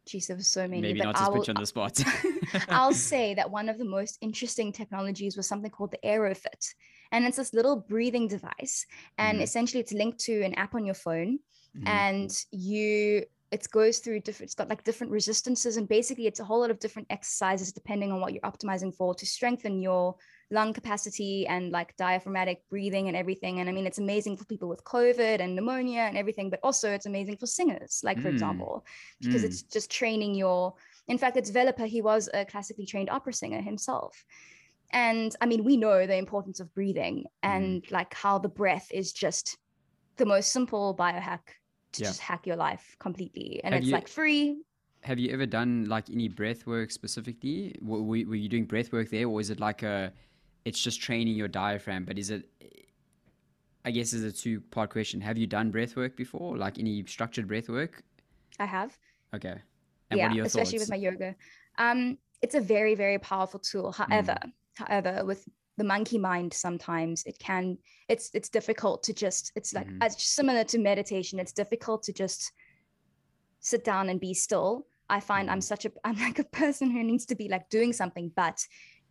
[0.06, 0.82] Geez, there was so many.
[0.82, 2.02] Maybe but not to I put you on the spot.
[2.68, 6.74] I'll say that one of the most interesting technologies was something called the Airofit.
[7.12, 8.86] And it's this little breathing device.
[9.18, 9.42] And Mhm.
[9.42, 11.40] essentially it's linked to an app on your phone.
[11.76, 11.86] Mhm.
[11.86, 16.44] And you it goes through different it's got like different resistances and basically it's a
[16.44, 20.14] whole lot of different exercises depending on what you're optimizing for to strengthen your
[20.50, 24.68] lung capacity and like diaphragmatic breathing and everything and i mean it's amazing for people
[24.68, 28.32] with covid and pneumonia and everything but also it's amazing for singers like for Mm.
[28.34, 28.84] example
[29.22, 29.46] because Mm.
[29.46, 30.74] it's just training your
[31.08, 34.24] in fact the developer he was a classically trained opera singer himself
[34.92, 39.12] and i mean we know the importance of breathing and like how the breath is
[39.12, 39.56] just
[40.16, 41.40] the most simple biohack
[41.92, 42.08] to Yeah.
[42.08, 44.58] just hack your life completely and Have it's you- like free
[45.02, 47.74] Have you ever done like any breath work specifically?
[47.80, 50.12] Were, were were you doing breath work there, or is it like a,
[50.64, 52.04] it's just training your diaphragm?
[52.04, 52.48] But is it,
[53.84, 55.20] I guess, is a two part question.
[55.20, 58.02] Have you done breath work before, like any structured breath work?
[58.58, 58.96] i have
[59.34, 59.56] Okay.
[60.10, 60.90] And yeah what are your especially thoughts?
[60.90, 61.34] with my yoga
[61.78, 64.52] um it's a very very powerful tool however Mm.
[64.74, 69.86] however with the monkey mind sometimes it can it's it's difficult to just it's like
[69.88, 69.98] Mhm.
[70.06, 72.52] as similar to meditation it's difficult to just
[73.60, 75.70] sit down and be still i find i'm Mhm.
[75.72, 78.58] such a i'm like a person who needs to be like doing something but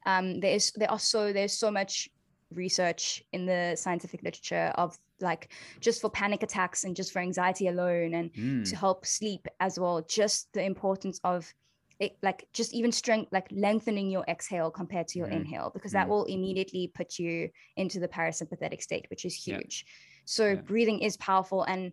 [0.06, 2.10] um there's there are so there's so much
[2.52, 7.68] research in the scientific literature of like just for panic attacks and just for anxiety
[7.68, 11.54] alone and Mm, to help sleep as well just the importance of
[12.00, 15.34] it like just even strength like lengthening your exhale compared to your Mhm.
[15.34, 16.10] inhale because that Mm.
[16.10, 19.58] will immediately put you into the parasympathetic state which is Yeah.
[19.58, 19.86] huge
[20.26, 20.62] so Yeah.
[20.62, 21.92] breathing is powerful and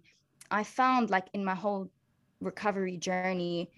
[0.51, 1.91] i found like in my whole
[2.41, 3.71] recovery journey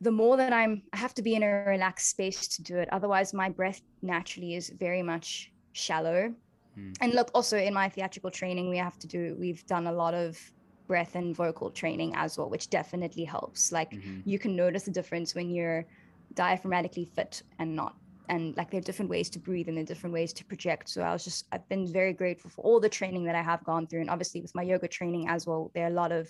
[0.00, 2.88] the more that i'm i have to be in a relaxed space to do it.
[2.92, 6.34] Otherwise my breath naturally is very much shallow.
[6.78, 6.94] Mm.
[7.00, 10.12] and look also in my theatrical training we have to do we've done a lot
[10.12, 10.38] of
[10.86, 13.72] breath and vocal training as well which definitely helps.
[13.72, 14.22] Like mhm.
[14.24, 15.86] you can notice the difference when you're
[16.34, 17.94] diaphragmatically fit and not
[18.28, 20.88] and like there are different ways to breathe and there are different ways to project.
[20.90, 23.64] So i was just i've been very grateful for all the training that i have
[23.64, 24.02] gone through.
[24.02, 26.28] And obviously with my yoga training as well there are a lot of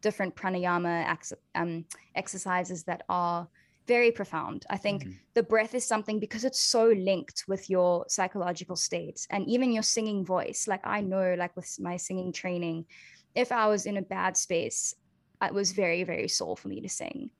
[0.00, 1.84] different pranayama ex- um,
[2.14, 3.48] exercises that are
[3.86, 4.66] very profound.
[4.70, 5.16] I think Mhm.
[5.34, 9.82] the breath is something because it's so linked with your psychological state and even your
[9.82, 10.68] singing voice.
[10.68, 12.86] Like i know like with my singing training
[13.34, 14.94] if i was in a bad space
[15.42, 17.30] it was very very sore for me to sing.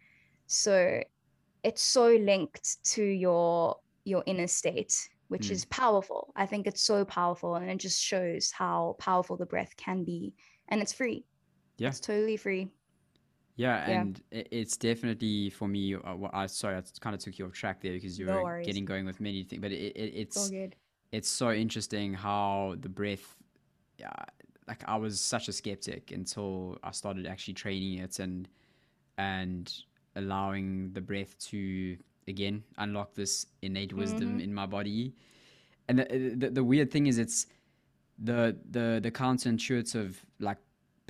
[0.46, 1.02] So
[1.62, 5.52] it's so linked to your your inner state which Mm.
[5.52, 6.32] is powerful.
[6.34, 10.34] I think it's so powerful and it just shows how powerful the breath can be
[10.68, 11.26] and it's free
[11.80, 11.88] Yeah.
[11.88, 12.68] it's totally free
[13.56, 14.00] Yeah, Yeah.
[14.00, 15.94] and it's definitely for me.
[15.94, 18.36] Uh, wha- I sorry, I kind of took you off track there because you No
[18.36, 18.66] were worries.
[18.66, 19.60] getting going with many things.
[19.60, 20.76] But it, it, it's it's good
[21.12, 23.26] it's so interesting how the breath.
[23.98, 24.12] Yeah,
[24.68, 28.48] like I was such a skeptic until I started actually training it and
[29.18, 29.64] and
[30.16, 31.96] allowing the breath to
[32.28, 34.44] again unlock this innate wisdom Mhm.
[34.44, 35.14] in my body.
[35.88, 37.46] And the, the the weird thing is, it's
[38.18, 40.58] the the the counterintuitive like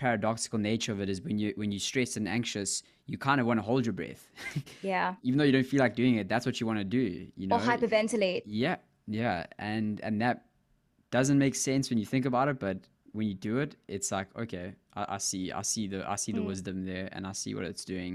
[0.04, 3.46] paradoxical nature of it is when you when you stressed and anxious you kind of
[3.46, 4.22] want to hold your breath.
[4.92, 5.08] Yeah.
[5.26, 7.04] Even though you don't feel like doing it that's what you want to do
[7.36, 7.56] you know?
[7.56, 8.42] or hyperventilate.
[8.46, 10.36] Yeah yeah and and that
[11.16, 12.78] doesn't make sense when you think about it but
[13.16, 16.32] when you do it it's like okay i, I see i see the i see
[16.32, 16.46] the Mm.
[16.52, 18.14] wisdom there and i see what it's doing.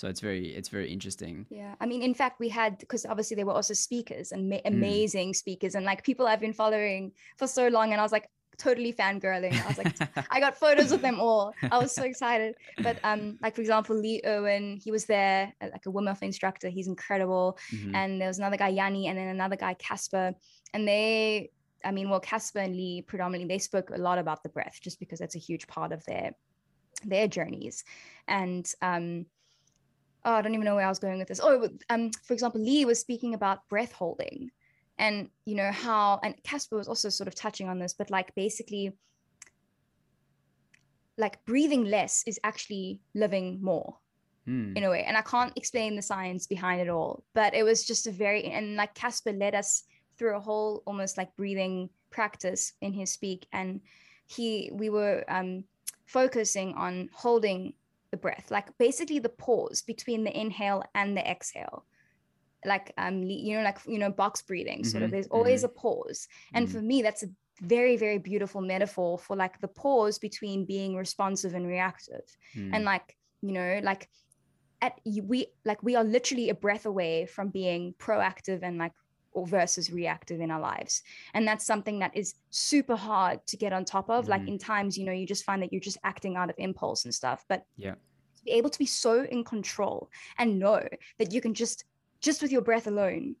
[0.00, 1.34] So it's very it's very interesting.
[1.50, 4.64] Yeah, I mean, in fact, we had because obviously there were also speakers and ma-
[4.64, 4.74] Mm.
[4.76, 7.02] amazing speakers and like people I've been following
[7.40, 8.26] for so long, and I was like
[8.60, 9.60] totally fangirling.
[9.64, 9.96] I was like,
[10.30, 11.54] I got photos of them all.
[11.70, 12.54] I was so excited.
[12.82, 16.22] But um, like for example, Lee Owen, he was there, uh, like a Wim Hof
[16.22, 16.68] instructor.
[16.68, 17.58] He's incredible.
[17.72, 17.94] Mhm.
[17.94, 20.34] And there was another guy, Yanni, and then another guy, Casper,
[20.74, 21.50] and they.
[21.82, 25.00] I mean, well, Casper and Lee predominantly they spoke a lot about the breath, just
[25.00, 26.32] because that's a huge part of their
[27.04, 27.84] their journeys.
[28.28, 29.24] And um,
[30.24, 31.40] oh, I don't even know where I was going with this.
[31.42, 34.50] Oh, um, for example, Lee was speaking about breath holding,
[35.00, 38.34] and you know how, and Casper was also sort of touching on this, but like
[38.34, 38.92] basically,
[41.18, 43.96] like breathing less is actually living more
[44.48, 44.76] Mm.
[44.76, 45.04] in a way.
[45.04, 48.44] And I can't explain the science behind it all, but it was just a very
[48.44, 49.84] and like Casper led us
[50.16, 53.80] through a whole almost like breathing practice in his speak, and
[54.26, 55.64] he we were um,
[56.06, 57.74] focusing on holding
[58.10, 61.84] the breath, like basically the pause between the inhale and the exhale.
[62.64, 64.84] Like um, you know, like you know, box breathing.
[64.84, 65.08] Sort of.
[65.08, 66.72] Mhm, There's always a pause, and Mhm.
[66.72, 67.28] for me, that's a
[67.62, 72.74] very very beautiful metaphor for like the pause between being responsive and reactive Mm.
[72.74, 74.08] and like you know like
[74.80, 78.92] at we like we are literally a breath away from being proactive and like
[79.32, 81.02] or versus reactive in our lives
[81.34, 84.48] and that's something that is super hard to get on top of like Mhm.
[84.48, 87.14] in times you know you just find that you're just acting out of impulse and
[87.14, 87.94] stuff but Yeah.
[88.36, 90.82] to be able to be so in control and know
[91.18, 91.84] that you can just
[92.20, 93.36] just with your breath alone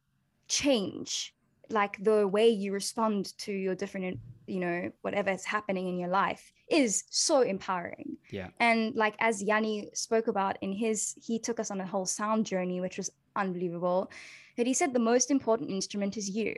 [0.48, 1.34] change
[1.68, 6.08] like the way you respond to your different you know whatever is happening in your
[6.08, 8.48] life is so empowering Yeah.
[8.58, 12.46] and like as yanni spoke about in his he took us on a whole sound
[12.46, 14.10] journey which was unbelievable
[14.56, 16.54] that he said the most important instrument is you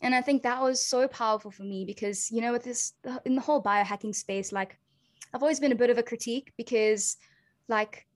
[0.00, 2.94] and i think that was so powerful for me because you know with this
[3.24, 4.76] in the whole biohacking space like
[5.32, 7.16] i've always been a bit of a critique because
[7.68, 8.06] like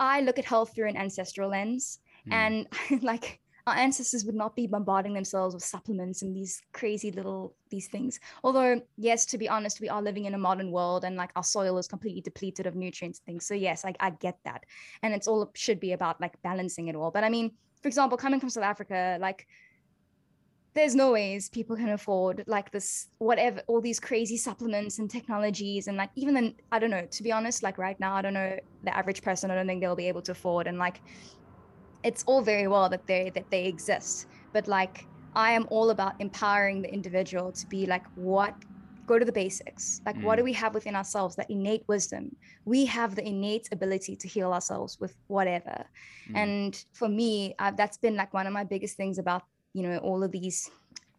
[0.00, 2.66] i look at health through an ancestral lens Mm.
[2.90, 7.54] and like our ancestors would not be bombarding themselves with supplements and these crazy little
[7.70, 8.18] these things.
[8.42, 11.44] Although yes to be honest we are living in a modern world and like our
[11.44, 13.46] soil is completely depleted of nutrients and things.
[13.46, 14.64] So yes I, I get that.
[15.02, 17.10] And it's all should be about like balancing it all.
[17.10, 19.46] But i mean for example coming from south africa like
[20.78, 25.88] there's no ways people can afford like this whatever all these crazy supplements and technologies
[25.88, 28.34] and like even then i don't know to be honest like right now i don't
[28.34, 31.00] know the average person i don't think they'll be able to afford and like
[32.04, 36.14] it's all very well that they that they exist but like i am all about
[36.20, 38.54] empowering the individual to be like what
[39.06, 40.44] go to the basics like what do Mm.
[40.44, 42.30] we have within ourselves that innate wisdom
[42.64, 45.86] we have the innate ability to heal ourselves with whatever
[46.30, 46.36] Mm.
[46.36, 49.42] and for me uh, that's been like one of my biggest things about
[49.74, 50.70] you know all of these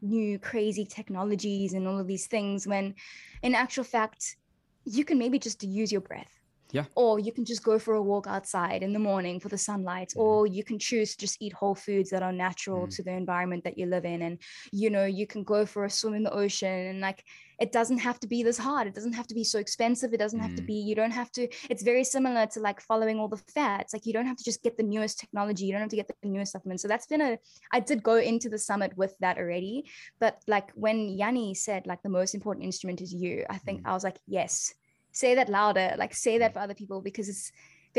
[0.02, 2.96] new crazy technologies and all of these things when
[3.42, 4.38] in actual fact
[4.86, 6.38] you can maybe just use your breath
[6.71, 6.86] Yeah.
[6.95, 10.10] or you can just go for a walk outside in the morning for the sunlight
[10.15, 10.21] Mhm.
[10.23, 12.95] or you can choose to just eat whole foods that are natural Mm.
[12.95, 14.36] to the environment that you live in and
[14.71, 17.23] you know you can go for a swim in the ocean and like
[17.60, 20.17] it doesn't have to be this hard it doesn't have to be so expensive it
[20.23, 20.67] doesn't have to Mm.
[20.67, 24.05] be you don't have to it's very similar to like following all the fads like
[24.05, 26.27] you don't have to just get the newest technology you don't have to get the
[26.36, 27.38] newest supplements so that's been a
[27.71, 29.75] i did go into the summit with that already
[30.19, 33.89] but like when yanni said like the most important instrument is you i think Mm.
[33.89, 34.73] i was like yes
[35.19, 37.51] say that louder like say that for other people because it's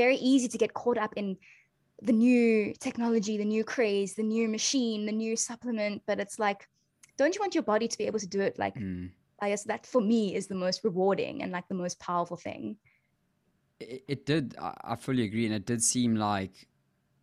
[0.03, 1.37] very easy to get caught up in
[2.09, 6.03] the new technology the new craze the new machine the new supplement.
[6.09, 6.61] But it's like
[7.19, 9.11] don't you want your body to be able to do it like Mm.
[9.45, 12.63] i guess that for me is the most rewarding and like the most powerful thing.
[13.81, 15.47] It, it did I, I fully agree.
[15.49, 16.55] And it did seem like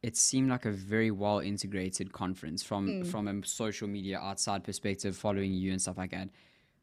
[0.04, 3.06] it seemed like a very well integrated conference from Mm.
[3.12, 6.30] from a social media outside perspective following you and stuff like that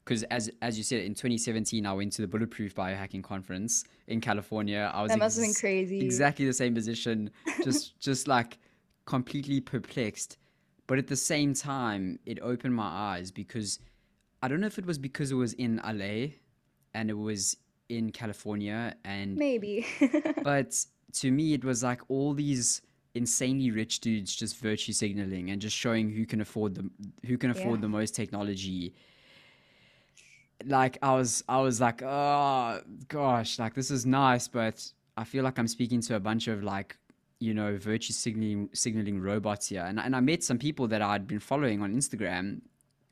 [0.05, 4.21] because as as you said in 2017 i went to the bulletproof biohacking conference in
[4.21, 4.90] california.
[4.95, 6.01] I was that must have been crazy.
[6.05, 7.31] exactly the same position
[7.64, 8.59] just just like
[9.07, 10.38] completely perplexed.
[10.87, 13.79] But at the same time it opened my eyes because
[14.43, 16.29] i don't know if it was because it was in la
[16.97, 17.57] and it was
[17.88, 19.87] in california and maybe.
[20.43, 20.71] but
[21.12, 22.83] to me it was like all these
[23.14, 26.90] insanely rich dudes just virtue signaling and just showing who can afford the
[27.27, 27.83] who can afford Yeah.
[27.83, 28.93] the most technology
[30.66, 35.44] like i was i was like oh gosh like this is nice but i feel
[35.44, 36.96] like i'm speaking to a bunch of like
[37.44, 39.85] you know virtue signaling signaling robots here.
[39.85, 42.61] And, and i met some people that i'd been following on instagram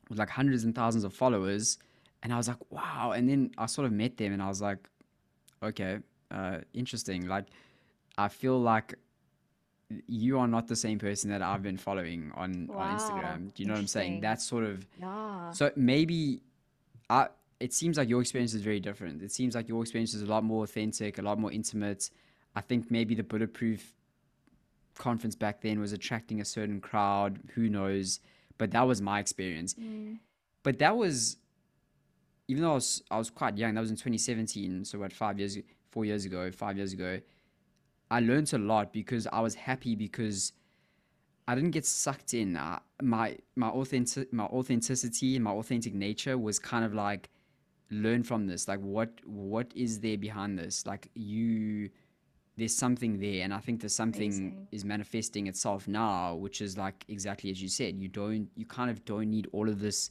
[0.08, 1.78] with like hundreds and thousands of followers.
[2.22, 3.12] And i was like wow.
[3.14, 4.88] And then i sort of met them and i was like
[5.62, 5.98] okay
[6.30, 7.26] uh interesting.
[7.28, 7.46] Like
[8.16, 8.94] i feel like
[10.06, 13.52] you are not the same person that i've been following on on instagram.
[13.54, 14.20] Do you know what i'm saying?
[14.20, 15.50] that's sort of yeah.
[15.50, 16.40] So maybe
[17.10, 17.28] I
[17.62, 19.22] it seems like your experience is very different.
[19.22, 22.10] It seems like your experience is a lot more authentic, a lot more intimate.
[22.56, 23.94] I think maybe the bulletproof
[24.98, 28.18] conference back then was attracting a certain crowd, who knows,
[28.58, 29.74] but that was my experience.
[29.74, 30.18] Mm.
[30.64, 31.36] But that was
[32.48, 35.38] even though I was I was quite young, that was in 2017, so what 5
[35.38, 35.56] years
[35.90, 37.20] 4 years ago, 5 years ago.
[38.10, 40.52] I learned a lot because I was happy because
[41.48, 42.56] I didn't get sucked in.
[42.56, 47.30] Uh, my my authentic my authenticity and my authentic nature was kind of like
[47.92, 48.66] learn from this.
[48.68, 50.86] Like what what is there behind this?
[50.86, 51.90] Like you
[52.56, 54.68] there's something there and I think there's something Amazing.
[54.72, 57.96] is manifesting itself now, which is like exactly as you said.
[57.98, 60.10] You don't you kind of don't need all of this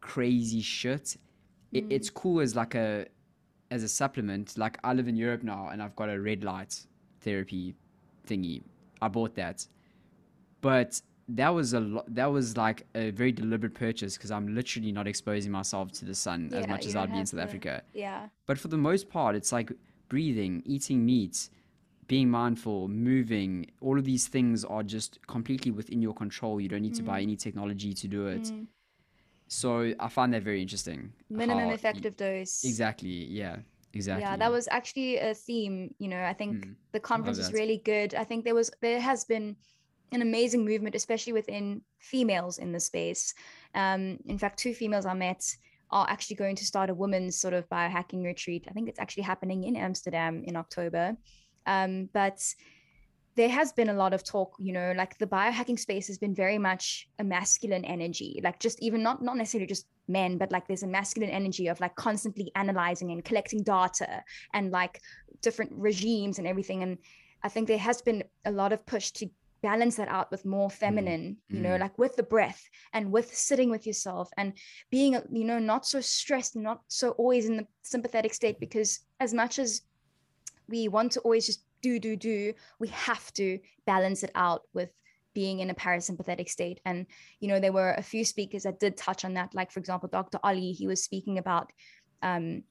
[0.00, 1.16] crazy shit.
[1.72, 1.92] It, Mm.
[1.92, 3.06] it's cool as like a
[3.70, 4.56] as a supplement.
[4.56, 6.86] Like I live in Europe now and I've got a red light
[7.20, 7.74] therapy
[8.26, 8.62] thingy.
[9.02, 9.66] I bought that.
[10.60, 14.92] But that was a lo- that was like a very deliberate purchase because I'm literally
[14.92, 17.82] not exposing myself to the sun as much as I'd be in South to- Africa.
[17.94, 19.72] yeah But for the most part, it's like
[20.08, 21.50] breathing, eating meat,
[22.06, 23.66] being mindful, moving.
[23.82, 26.58] All of these things are just completely within your control.
[26.60, 27.24] You don't need to buy Mm.
[27.24, 28.44] any technology to do it.
[28.44, 28.66] Mm.
[29.48, 31.12] So I find that very interesting.
[31.30, 32.64] Minimum effective dose.
[32.64, 33.24] Exactly.
[33.26, 33.56] Yeah.
[33.94, 34.22] Exactly.
[34.22, 35.94] Yeah, that was actually a theme.
[35.98, 37.56] You know, I think Mm, the conference is that.
[37.58, 38.14] really good.
[38.14, 39.56] I think there was there has been
[40.12, 43.34] an amazing movement, especially within females in the space.
[43.74, 45.44] Um, in fact, two females I met
[45.90, 48.66] are actually going to start a women's sort of biohacking retreat.
[48.68, 51.16] I think it's actually happening in Amsterdam in October.
[51.66, 52.42] Um, but
[53.36, 56.34] there has been a lot of talk, you know, like the biohacking space has been
[56.34, 60.66] very much a masculine energy, like just even not not necessarily just men, but like
[60.66, 65.00] there's a masculine energy of like constantly analyzing and collecting data and like
[65.40, 66.82] different regimes and everything.
[66.82, 66.98] And
[67.44, 69.30] I think there has been a lot of push to
[69.62, 71.80] balance that out with more feminine, you know, mm.
[71.80, 74.52] like with the breath and with sitting with yourself and
[74.90, 79.34] being, you know, not so stressed, not so always in the sympathetic state, because as
[79.34, 79.82] much as
[80.68, 84.90] we want to always just do do do we have to balance it out with
[85.34, 87.06] being in a parasympathetic state and
[87.40, 90.08] you know there were a few speakers that did touch on that like for example
[90.08, 91.72] dr ali he was speaking about
[92.22, 92.62] um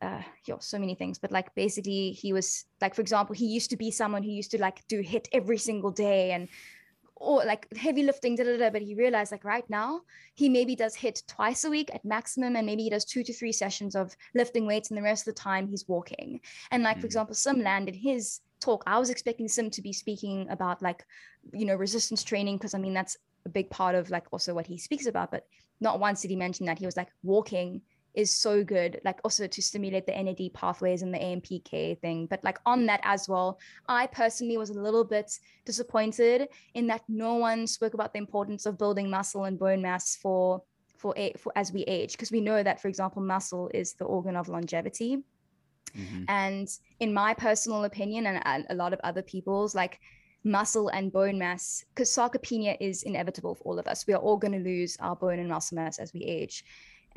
[0.00, 3.70] uh yo, so many things but like basically he was like for example he used
[3.70, 6.48] to be someone who used to like do HIIT every single day and
[7.22, 10.00] or like heavy lifting, da, da, da, but he realized like right now
[10.34, 13.32] he maybe does HIIT twice a week at maximum, and maybe he does two to
[13.32, 16.40] three sessions of lifting weights, and the rest of the time he's walking.
[16.72, 17.10] And like for Mm.
[17.10, 18.82] example, Siim landed his talk.
[18.88, 21.04] I was expecting Siim to be speaking about like
[21.52, 23.16] you know resistance training because I mean that's
[23.46, 25.46] a big part of like also what he speaks about, but
[25.80, 27.82] not once did he mention that he was like walking
[28.14, 32.26] is so good, like also to stimulate the NAD pathways and the AMPK thing.
[32.26, 33.58] But like on that as well,
[33.88, 38.66] I personally was a little bit disappointed in that no one spoke about the importance
[38.66, 40.62] of building muscle and bone mass for
[40.96, 44.36] for, for as we age because we know that for example muscle is the organ
[44.36, 45.18] of longevity
[45.96, 46.24] Mhm.
[46.28, 46.68] and
[47.00, 49.98] in my personal opinion and a lot of other people's like
[50.44, 54.36] muscle and bone mass because sarcopenia is inevitable for all of us we are all
[54.36, 56.64] going to lose our bone and muscle mass as we age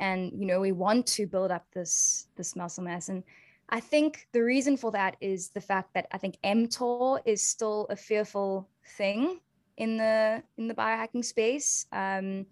[0.00, 3.22] and you know we want to build up this this muscle mass and
[3.70, 7.86] i think the reason for that is the fact that i think mtor is still
[7.90, 9.40] a fearful thing
[9.76, 12.46] in the in the biohacking space um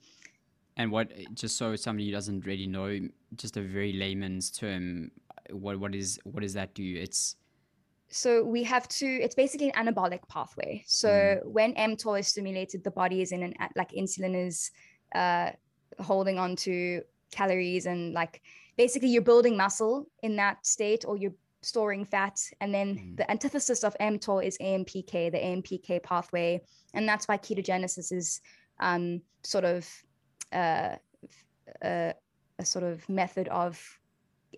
[0.77, 2.89] And what, just so somebody doesn't really know,
[3.37, 5.13] just a very layman's term,
[5.51, 6.83] what what is what does that do?
[7.05, 7.37] It's
[8.09, 11.47] so we have to it's basically an anabolic pathway so Mm.
[11.57, 14.71] when mtor is stimulated the body is in an like insulin is
[15.15, 15.51] uh
[16.01, 17.03] holding on to
[17.41, 18.35] calories and like
[18.77, 23.17] basically you're building muscle in that state or you're storing fat and then Mm.
[23.17, 26.61] the antithesis of mtor is ampk the ampk pathway
[26.95, 28.41] and that's why ketogenesis is
[28.81, 29.05] um
[29.43, 29.81] sort of
[30.53, 30.97] uh,
[31.83, 32.13] uh
[32.59, 33.73] a sort of method of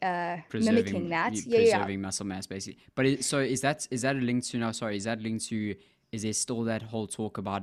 [0.03, 2.79] uh mimicking that yeah yeah preserving muscle mass basically.
[2.95, 4.73] But it, so is that is that a link to now?
[4.73, 5.75] Sorry, is that linked to?
[6.13, 7.63] Is there still that whole talk about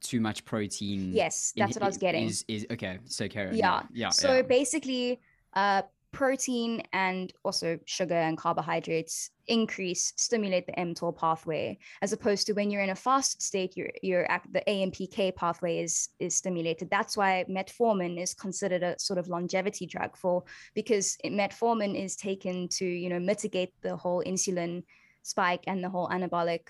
[0.00, 1.12] too much protein?
[1.12, 2.98] yes in that's what i was getting Is is okay?
[3.06, 3.56] So carry on.
[3.56, 4.08] yeah yeah.
[4.10, 4.42] so yeah.
[4.42, 5.20] basically
[5.54, 12.54] uh protein and also sugar and carbohydrates increase stimulate the mtor pathway as opposed to
[12.54, 16.88] when you're in a fast state you're you're at the ampk pathway is is stimulated
[16.90, 20.42] that's why metformin is considered a sort of longevity drug for
[20.74, 24.82] because metformin is taken to you know mitigate the whole insulin
[25.22, 26.62] spike and the whole anabolic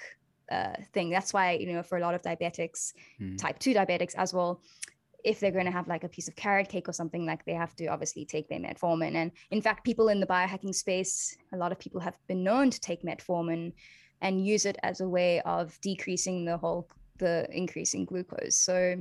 [0.50, 3.36] uh, thing that's why you know for a lot of diabetics Hmm.
[3.36, 4.60] type 2 diabetics as well
[5.24, 7.52] if they're going to have like a piece of carrot cake or something like they
[7.54, 11.56] have to obviously take their metformin and in fact people in the biohacking space a
[11.56, 13.72] lot of people have been known to take metformin
[14.20, 16.88] and use it as a way of decreasing the whole
[17.18, 18.96] the increase in glucose so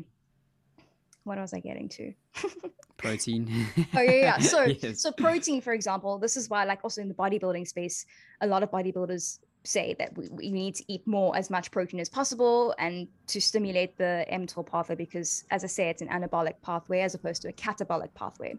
[1.23, 2.13] what was i getting to
[2.97, 3.47] protein.
[3.95, 5.01] oh yeah yeah so Yes.
[5.01, 8.05] so protein for example this is why like also in the bodybuilding space
[8.41, 11.99] a lot of bodybuilders say that we, we need to eat more as much protein
[11.99, 16.55] as possible and to stimulate the mTOR pathway because as i say it's an anabolic
[16.61, 18.55] pathway as opposed to a catabolic pathway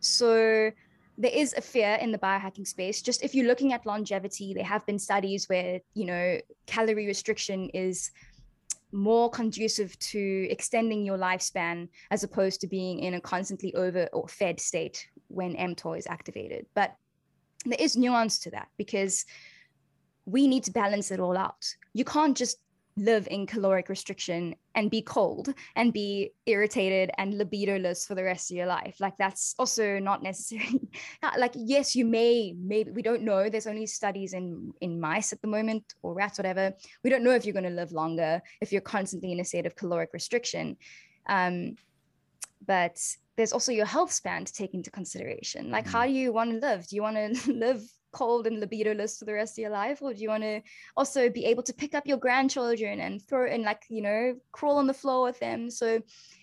[0.00, 0.70] so
[1.18, 4.64] there is a fear in the biohacking space just if you're looking at longevity there
[4.64, 8.10] have been studies where you know calorie restriction is
[8.92, 14.26] more conducive to extending your lifespan as opposed to being in a constantly over or
[14.28, 16.66] fed state when mTOR is activated.
[16.74, 16.96] But
[17.64, 19.24] there is nuance to that because
[20.30, 21.64] we need to balance it all out.
[21.92, 22.58] You can't just
[22.96, 28.50] live in caloric restriction and be cold and be irritated and libidoless for the rest
[28.50, 28.96] of your life.
[29.00, 30.80] Like that's also not necessary
[31.38, 33.48] like yes, you may maybe we don't know.
[33.48, 36.74] There's only studies in in mice at the moment or rats, whatever.
[37.02, 39.66] We don't know if you're going to live longer if you're constantly in a state
[39.66, 40.76] of caloric restriction.
[41.26, 41.76] Um,
[42.66, 43.00] but
[43.36, 45.70] there's also your health span to take into consideration.
[45.70, 46.86] Like, how do you want to live?
[46.86, 50.12] Do you want to live cold and libidoless for the rest of your life, or
[50.12, 50.62] do you want to
[50.96, 54.78] also be able to pick up your grandchildren and throw and like you know crawl
[54.78, 55.70] on the floor with them?
[55.70, 56.00] So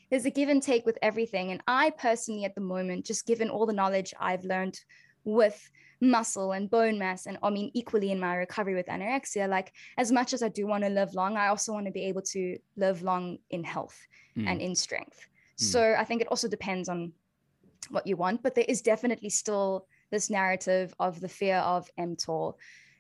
[0.09, 1.51] there's a give and take with everything.
[1.51, 4.79] And I personally, at the moment, just given all the knowledge I've learned
[5.23, 9.73] with muscle and bone mass and i mean equally in my recovery with anorexia like
[9.97, 12.21] as much as i do want to live long i also want to be able
[12.21, 13.97] to live long in health
[14.37, 14.47] mm.
[14.47, 15.25] and in strength
[15.59, 15.63] mm.
[15.63, 17.11] so i think it also depends on
[17.89, 22.53] what you want but there is definitely still this narrative of the fear of mtor.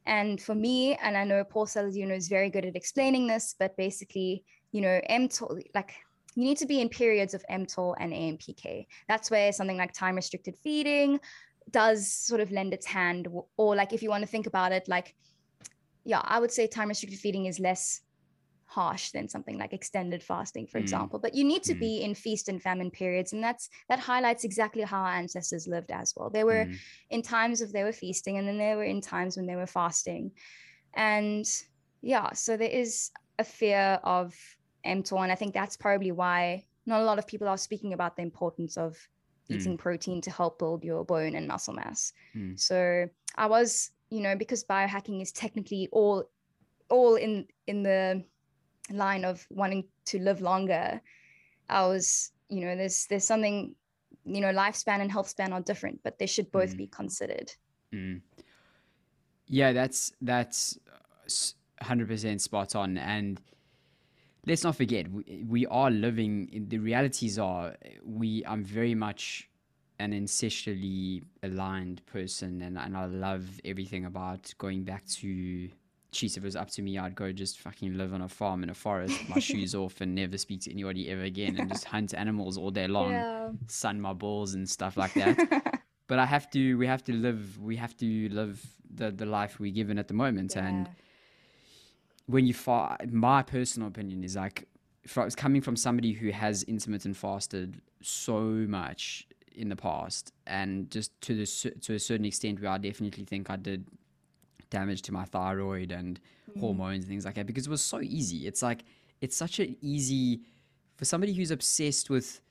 [0.05, 3.75] And for me and i know paul saladino is very good at explaining this but
[3.75, 5.95] basically you know mtor like
[6.35, 10.15] you need to be in periods of mtor and ampk that's where something like time
[10.15, 11.19] restricted feeding
[11.71, 13.27] does sort of lend its hand
[13.57, 15.13] or like if you want to think about it like
[16.05, 18.01] yeah i would say time restricted feeding is less
[18.69, 20.81] harsh than something like extended fasting for mm.
[20.81, 21.79] example but you need to mm.
[21.79, 25.89] be in feast and famine periods and that's that highlights exactly how our ancestors lived
[25.89, 26.75] as well they were mm.
[27.09, 29.65] in times of they were feasting and then they were in times when they were
[29.65, 30.31] fasting
[30.95, 31.45] and
[32.01, 33.09] yeah so there is
[33.39, 34.35] a fear of
[34.85, 38.15] mtor and i think that's probably why not a lot of people are speaking about
[38.15, 38.97] the importance of
[39.49, 39.79] eating mm.
[39.79, 42.13] protein to help build your bone and muscle mass.
[42.35, 42.59] Mm.
[42.59, 46.29] So I was, you know, because biohacking is technically all
[46.89, 48.23] all in in the
[48.91, 51.01] line of wanting to live longer.
[51.69, 53.75] I was, you know, there's there's something,
[54.25, 56.77] you know, lifespan and health span are different, but they should both mm.
[56.77, 57.51] be considered.
[57.93, 58.21] Mm.
[59.47, 60.77] Yeah, that's that's
[61.81, 63.39] hundred percent spot on, and
[64.47, 69.49] let's not forget we, we are living the realities are we i'm very much
[69.99, 75.69] an ancestrally aligned person and, and i love everything about going back to
[76.17, 78.63] Jeez, if it was up to me, I'd go just fucking live on a farm
[78.63, 81.85] in a forest, my shoes off, and never speak to anybody ever again, and just
[81.85, 83.49] hunt animals all day long, yeah.
[83.67, 85.83] sun my balls and stuff like that.
[86.07, 89.59] but I have to, we have to live, we have to live the the life
[89.59, 90.67] we're given at the moment, yeah.
[90.67, 90.89] and
[92.25, 94.67] when you fast, my personal opinion is like,
[95.05, 101.11] it's coming from somebody who has intermittent fasted so much in the past, and just
[101.21, 101.45] to the
[101.81, 103.85] to a certain extent, where I definitely think I did
[104.69, 106.59] damage to my thyroid and mm.
[106.59, 108.47] hormones and things like that because it was so easy.
[108.47, 108.83] It's like
[109.21, 110.41] it's such an easy
[110.95, 112.41] for somebody who's obsessed with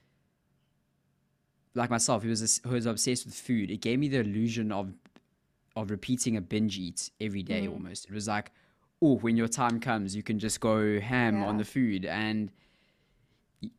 [1.75, 3.71] like myself, who was who was obsessed with food.
[3.71, 4.93] It gave me the illusion of
[5.75, 7.73] of repeating a binge eat every day mm.
[7.73, 8.07] almost.
[8.07, 8.53] It was like
[9.03, 11.47] oh, when your time comes, you can just go ham yeah.
[11.47, 12.05] on the food.
[12.05, 12.51] And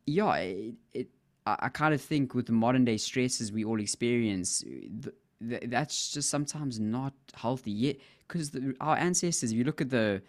[0.06, 1.08] yeah, it, it
[1.46, 5.60] I, I kind of think with the modern day stresses we all experience, the, the,
[5.66, 7.96] that's just sometimes not healthy yet.
[8.26, 10.22] Because our ancestors, if you look at the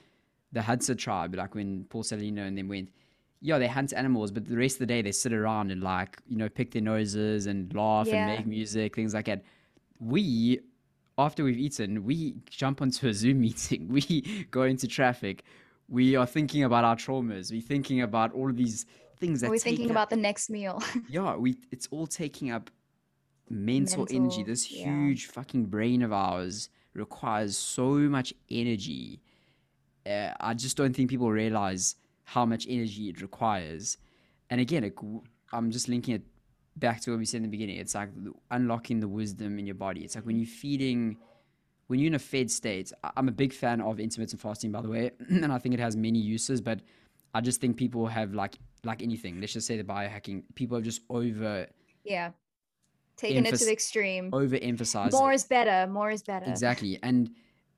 [0.52, 2.90] the Hadza tribe, like when Paul Saladino and them went,
[3.42, 6.18] yeah, they hunt animals, but the rest of the day they sit around and like,
[6.28, 8.28] you know, pick their noses and laugh yeah.
[8.28, 9.44] and make music, things like that.
[10.00, 10.62] We
[11.18, 15.44] after we've eaten, we jump onto a Zoom meeting, we go into traffic,
[15.88, 18.86] we are thinking about our traumas, we're thinking about all of these
[19.18, 20.82] things that we're thinking up, about the next meal.
[21.10, 22.70] yeah, we it's all taking up
[23.50, 24.44] mental, mental energy.
[24.44, 29.22] This huge fucking brain of ours requires so much energy.
[30.06, 33.98] Uh, I just don't think people realize how much energy it requires.
[34.50, 34.96] And again, it,
[35.52, 36.24] I'm just linking it
[36.76, 37.78] back to what we said in the beginning.
[37.78, 38.10] It's like
[38.52, 40.02] unlocking the wisdom in your body.
[40.02, 41.18] It's like when you're feeding,
[41.88, 42.92] when you're in a fed state.
[43.18, 45.96] I'm a big fan of intermittent fasting, by the way, and I think it has
[45.96, 46.62] many uses.
[46.62, 46.82] But
[47.34, 49.40] I just think people have like like anything.
[49.40, 50.44] Let's just say the biohacking.
[50.56, 51.68] People have just over
[52.04, 52.32] yeah
[53.20, 54.32] taken emph- it to the extreme.
[54.32, 55.12] Overemphasize.
[55.12, 55.92] More is better.
[55.92, 56.46] More is better.
[56.50, 57.30] Exactly, and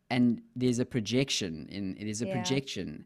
[0.09, 2.33] and there's a projection in there's a yeah.
[2.33, 3.05] projection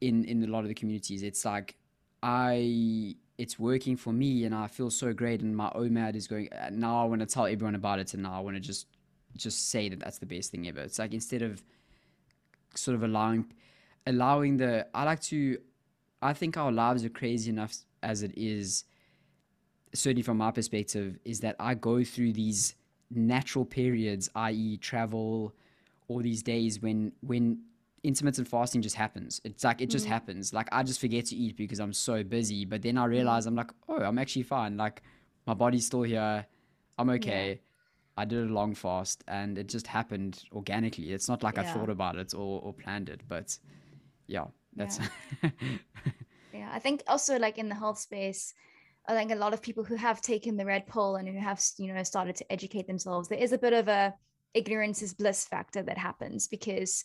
[0.00, 1.22] in in a lot of the communities.
[1.22, 1.76] It's like
[2.22, 6.52] I it's working for me and I feel so great and my OMAD is going
[6.52, 8.86] uh, now I want to tell everyone about it and now I want to just
[9.36, 10.80] just say that that's the best thing ever.
[10.80, 11.62] It's like instead of
[12.74, 13.52] sort of allowing
[14.06, 15.58] allowing the I like to
[16.22, 18.84] I think our lives are crazy enough as it is
[19.92, 22.74] certainly from my perspective is that I go through these
[23.12, 24.76] natural periods i.e.
[24.76, 25.52] travel
[26.06, 27.60] or these days when when
[28.02, 29.40] intermittent fasting just happens.
[29.44, 30.10] It's like it just mm.
[30.10, 30.52] happens.
[30.52, 32.64] Like I just forget to eat because I'm so busy.
[32.64, 33.10] But then I mm.
[33.10, 34.76] realize I'm like, oh, I'm actually fine.
[34.76, 35.02] Like
[35.46, 36.46] my body's still here.
[36.98, 37.48] I'm okay.
[37.48, 37.56] Yeah.
[38.16, 41.12] I did a long fast and it just happened organically.
[41.12, 41.62] It's not like yeah.
[41.62, 43.56] I thought about it or, or planned it, but
[44.26, 44.98] yeah, that's
[45.42, 45.50] yeah.
[46.52, 46.70] yeah.
[46.72, 48.54] I think also like in the health space,
[49.10, 51.60] I think a lot of people who have taken the red pill and who have,
[51.78, 54.14] you know, started to educate themselves, there is a bit of a
[54.54, 57.04] ignorance is bliss factor that happens because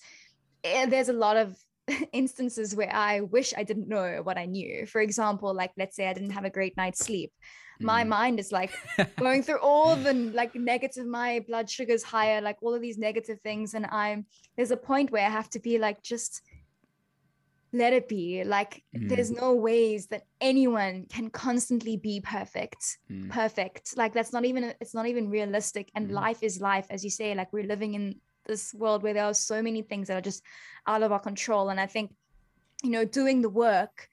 [0.65, 1.55] Eh, there's a lot of
[2.11, 4.87] instances where I wish I didn't know what I knew.
[4.87, 7.31] For example, like let's say I didn't have a great night's sleep.
[7.79, 8.07] My mm.
[8.07, 8.71] mind is like
[9.19, 13.39] going through all the like negative, my blood sugar's higher, like all of these negative
[13.41, 13.75] things.
[13.75, 14.25] And I'm
[14.55, 16.41] there's a point where I have to be like, just
[17.77, 19.09] let it be like Mm.
[19.09, 23.29] there's no ways that anyone can constantly be perfect Mm.
[23.29, 26.13] perfect like that's not even it's not even realistic and Mhm.
[26.13, 29.33] life is life as you say like we're living in this world where there are
[29.33, 30.43] so many things that are just
[30.87, 32.11] out of our control and i think
[32.83, 34.09] you know doing the work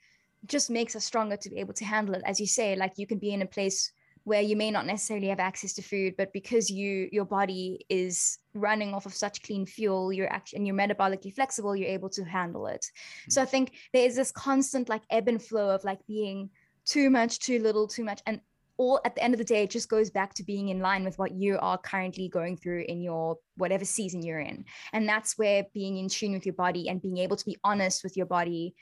[0.46, 3.06] just makes us stronger to be able to handle it as you say like you
[3.06, 3.92] can be in a place
[4.24, 8.38] where you may not necessarily have access to food but because you your body is
[8.54, 12.24] running off of such clean fuel you're actually and you're metabolically flexible you're able to
[12.24, 12.84] handle it.
[13.28, 13.48] So i mm.
[13.48, 16.50] think there is this constant like ebb and flow of like being
[16.84, 18.40] too much too little too much and
[18.76, 21.04] all at the end of the day it just goes back to being in line
[21.04, 24.64] with what you are currently going through in your whatever season you're in.
[24.92, 28.02] And that's where being in tune with your body and being able to be honest
[28.02, 28.74] with your body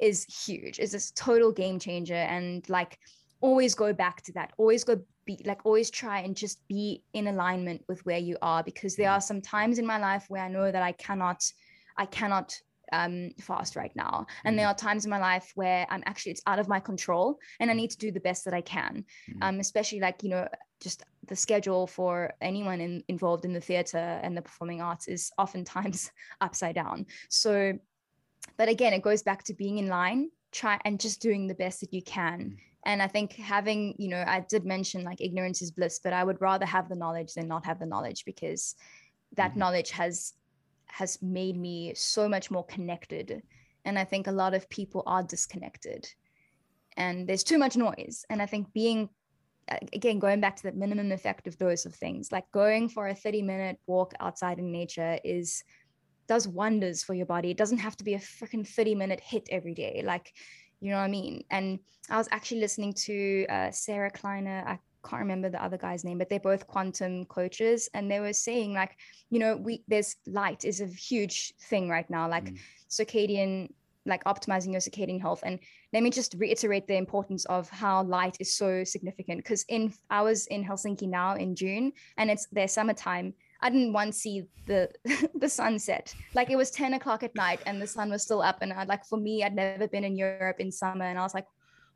[0.00, 0.78] is huge.
[0.78, 2.14] Is this total game changer.
[2.14, 2.98] And like
[3.44, 4.52] always go back to that.
[4.56, 8.62] Always go be like always try and just be in alignment with where you are
[8.62, 11.42] because there are some times in my life where i know that i cannot
[11.96, 12.54] i cannot
[12.92, 14.26] um fast right now.
[14.44, 17.38] And there are times in my life where i'm actually it's out of my control
[17.58, 19.04] and i need to do the best that i can.
[19.30, 19.42] Mhm.
[19.46, 20.46] um especially like you know
[20.80, 25.32] just the schedule for anyone in, involved in the theater and the performing arts is
[25.38, 26.10] oftentimes
[26.46, 27.06] upside down.
[27.30, 27.52] So
[28.58, 31.80] but again it goes back to being in line try and just doing the best
[31.80, 32.56] that you can.
[32.86, 36.22] And i think having you know i did mention like ignorance is bliss but i
[36.22, 38.74] would rather have the knowledge than not have the knowledge because
[39.36, 39.56] that Mhm.
[39.56, 40.34] knowledge has
[40.86, 43.42] has made me so much more connected.
[43.84, 46.08] And i think a lot of people are disconnected.
[46.96, 48.24] And there's too much noise.
[48.30, 49.08] And i think being
[49.92, 53.42] again going back to the minimum effective dose of things like going for a 30
[53.42, 55.64] minute walk outside in nature is
[56.26, 57.50] does wonders for your body.
[57.50, 60.02] It doesn't have to be a freaking 30 minute HIIT every day.
[60.04, 60.32] Like
[60.80, 61.44] you know what i mean?
[61.50, 61.78] And
[62.10, 64.62] i was actually listening to uh, sarah kleiner.
[64.66, 68.32] I can't remember the other guy's name but they're both quantum coaches and they were
[68.32, 68.96] saying like
[69.30, 72.58] you know we there's light is a huge thing right now like Mm.
[72.90, 73.68] circadian
[74.06, 75.42] like optimizing your circadian health.
[75.44, 75.58] And
[75.92, 80.20] let me just reiterate the importance of how light is so significant because in i
[80.22, 83.32] was in helsinki now in june and it's their summertime
[83.64, 84.88] i didn't once see the
[85.42, 86.14] the sunset.
[86.34, 88.84] Like it was 10 o'clock at night and the sun was still up and i
[88.84, 91.46] like for me i'd never been in europe in summer and i was like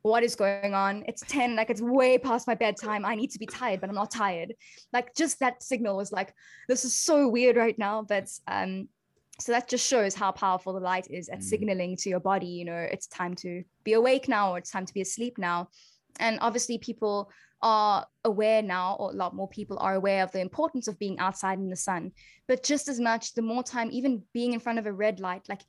[0.01, 1.03] what is going on?
[1.09, 3.03] It's 10 like it's way past my bedtime.
[3.03, 4.53] I need to be tired but i'm not tired.
[4.93, 6.33] Like just that signal was like
[6.69, 8.87] this is so weird right now but um
[9.41, 11.43] so that just shows how powerful the light is at Mm.
[11.43, 14.85] signaling to your body you know it's time to be awake now or it's time
[14.85, 15.67] to be asleep now.
[16.19, 17.29] And obviously people
[17.61, 21.19] are aware now or a lot more people are aware of the importance of being
[21.19, 22.11] outside in the sun.
[22.47, 25.47] But just as much the more time even being in front of a red light
[25.49, 25.61] like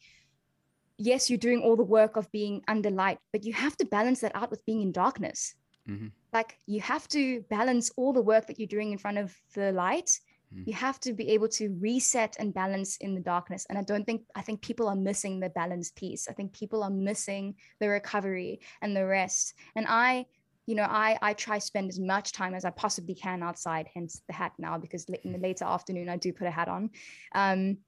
[0.98, 4.20] yes you're doing all the work of being under light but you have to balance
[4.20, 5.54] that out with being in darkness.
[5.88, 6.12] Mhm.
[6.32, 9.72] like you have to balance all the work that you're doing in front of the
[9.72, 10.20] light.
[10.54, 10.66] Mm.
[10.66, 13.66] you have to be able to reset and balance in the darkness.
[13.68, 16.28] And i don't think i think people are missing the balance piece.
[16.28, 19.54] I think people are missing the recovery and the rest.
[19.76, 20.26] And i
[20.70, 24.22] you know i i try spend as much time as i possibly can outside hence
[24.28, 26.90] the hat now because in the later afternoon i do put a hat on.
[27.34, 27.78] Um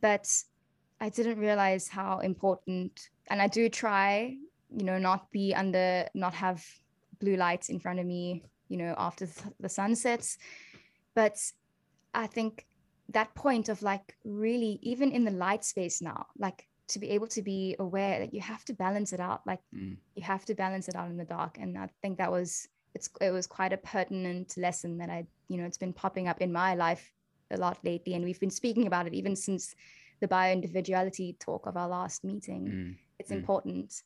[0.00, 0.26] but
[1.02, 4.34] i didn't realize how important and i do try
[4.78, 6.64] you know not be under not have
[7.20, 10.38] blue lights in front of me you know after th- the sun sets.
[11.14, 11.36] But
[12.14, 12.66] i think
[13.10, 17.26] that point of like really even in the light space now like to be able
[17.28, 19.96] to be aware that you have to balance it out like Mm.
[20.14, 23.08] you have to balance it out in the dark and i think that was it's
[23.20, 26.52] it was quite a pertinent lesson that i you know it's been popping up in
[26.52, 27.12] my life
[27.50, 29.74] a lot lately and we've been speaking about it even since
[30.20, 32.96] the bio individuality talk of our last meeting Mm.
[33.18, 33.36] it's Mm.
[33.36, 34.02] important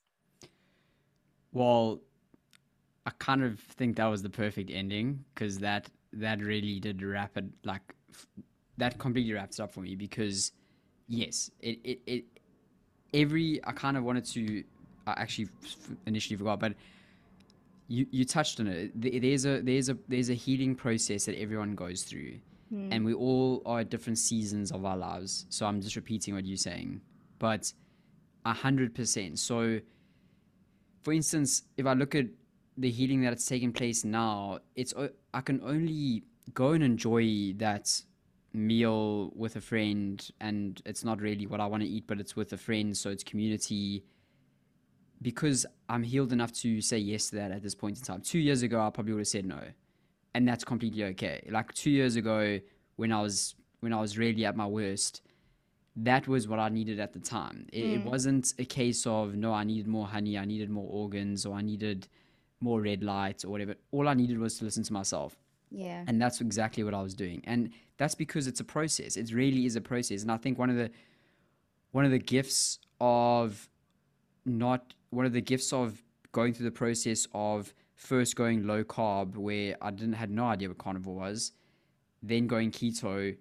[1.53, 2.01] Well,
[3.07, 7.37] I kind of think that was the perfect ending because that that really did wrap
[7.37, 7.95] it like
[8.77, 10.53] that completely wraps it up for me because
[11.07, 12.25] yes, it it, it
[13.15, 14.65] every I kind of wanted to
[15.07, 15.49] I actually
[16.07, 16.75] initially forgot, but
[17.89, 18.93] you you touched on it.
[18.95, 22.35] There's a there's a there's a healing process that everyone goes through,
[22.71, 22.93] Hmm.
[22.93, 25.47] and we all are at different seasons of our lives.
[25.49, 27.01] So I'm just repeating what you're saying,
[27.39, 27.73] but
[28.45, 29.39] a hundred percent.
[29.39, 29.81] So,
[31.03, 32.27] for instance, if I look at
[32.77, 34.93] the healing that's taking place now, it's
[35.33, 38.03] I can only go and enjoy that
[38.53, 42.35] meal with a friend, and it's not really what I want to eat, but it's
[42.37, 44.05] with a friend, so it's community.
[45.21, 48.21] Because I'm healed enough to say yes to that at this point in time.
[48.21, 49.61] Two years ago, I probably would have said no,
[50.35, 51.47] and that's completely okay.
[51.51, 52.61] Like two years ago,
[52.97, 55.23] when I was when I was really at my worst,
[55.97, 57.67] that was what I needed at the time.
[57.73, 58.11] It, it Mm.
[58.11, 61.63] wasn't a case of no, I needed more honey, I needed more organs, or I
[61.63, 62.07] needed
[62.61, 63.75] more red light or whatever.
[63.91, 65.37] All I needed was to listen to myself.
[65.71, 67.43] Yeah And that's exactly what I was doing.
[67.45, 69.17] And that's because it's a process.
[69.17, 70.23] It really is a process.
[70.23, 70.91] And I think one of the
[71.91, 73.69] one of the gifts of
[74.45, 76.03] not one of the gifts of
[76.33, 80.69] going through the process of first going low carb, where I didn't had no idea
[80.69, 81.53] what carnivore was,
[82.23, 83.37] then going keto,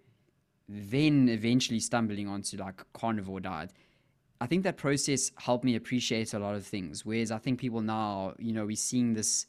[0.67, 3.71] then eventually stumbling onto like carnivore diet.
[4.39, 7.05] I think that process helped me appreciate a lot of things.
[7.05, 9.47] Whereas I think people now, you know, we're seeing this,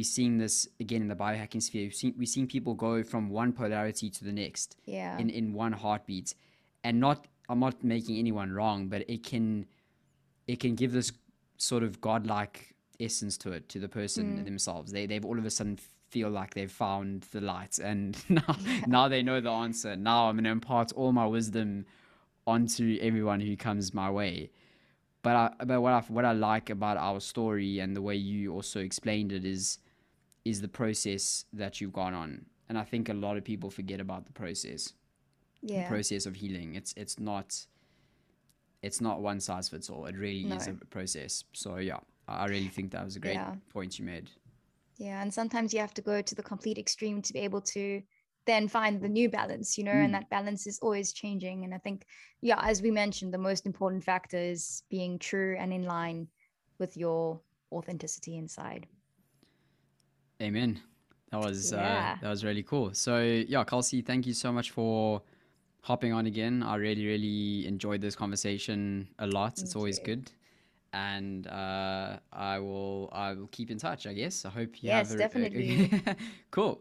[0.00, 1.82] we're seeing this again in the biohacking sphere.
[1.82, 5.18] We've seen, we're seeing people go from one polarity to the next Yeah.
[5.18, 6.34] in, in one heartbeat.
[6.82, 9.66] And not, I'm not making anyone wrong, but it can,
[10.46, 11.12] it can give this
[11.58, 14.44] sort of godlike essence to it, to the person mm.
[14.46, 14.90] themselves.
[14.90, 15.78] They, they've all of a sudden
[16.08, 19.96] feel like they've found the light and now, now they know the answer.
[19.96, 21.84] Now I'm going to impart all my wisdom
[22.46, 24.50] onto everyone who comes my way.
[25.22, 28.54] But I, but what I what I like about our story and the way you
[28.54, 29.76] also explained it is
[30.44, 32.46] is the process that you've gone on.
[32.68, 34.94] And I think a lot of people forget about the process.
[35.62, 36.74] The process of healing.
[36.76, 37.66] It's it's not
[38.82, 40.06] it's not one size fits all.
[40.06, 41.44] It really is a process.
[41.52, 43.56] So yeah, I I really think that was a great Yeah.
[43.68, 44.30] point you made.
[44.96, 48.02] Yeah, and sometimes you have to go to the complete extreme to be able to
[48.46, 50.04] then find the new balance, you know, Mm.
[50.06, 51.64] and that balance is always changing.
[51.64, 52.06] And I think,
[52.40, 56.28] yeah, as we mentioned, the most important factor is being true and in line
[56.78, 58.86] with your authenticity inside.
[60.40, 60.80] Amen.
[61.30, 62.12] That was Yeah.
[62.16, 62.92] uh, that was really cool.
[62.94, 65.22] So yeah, Kelsey, thank you so much for
[65.82, 66.62] hopping on again.
[66.62, 69.58] I really really enjoyed this conversation a lot.
[69.58, 70.04] it's always you.
[70.04, 70.30] good,
[70.92, 74.06] and uh, I will I will keep in touch.
[74.06, 74.44] I guess.
[74.44, 75.90] I hope you Yes, have a, definitely.
[76.50, 76.80] cool.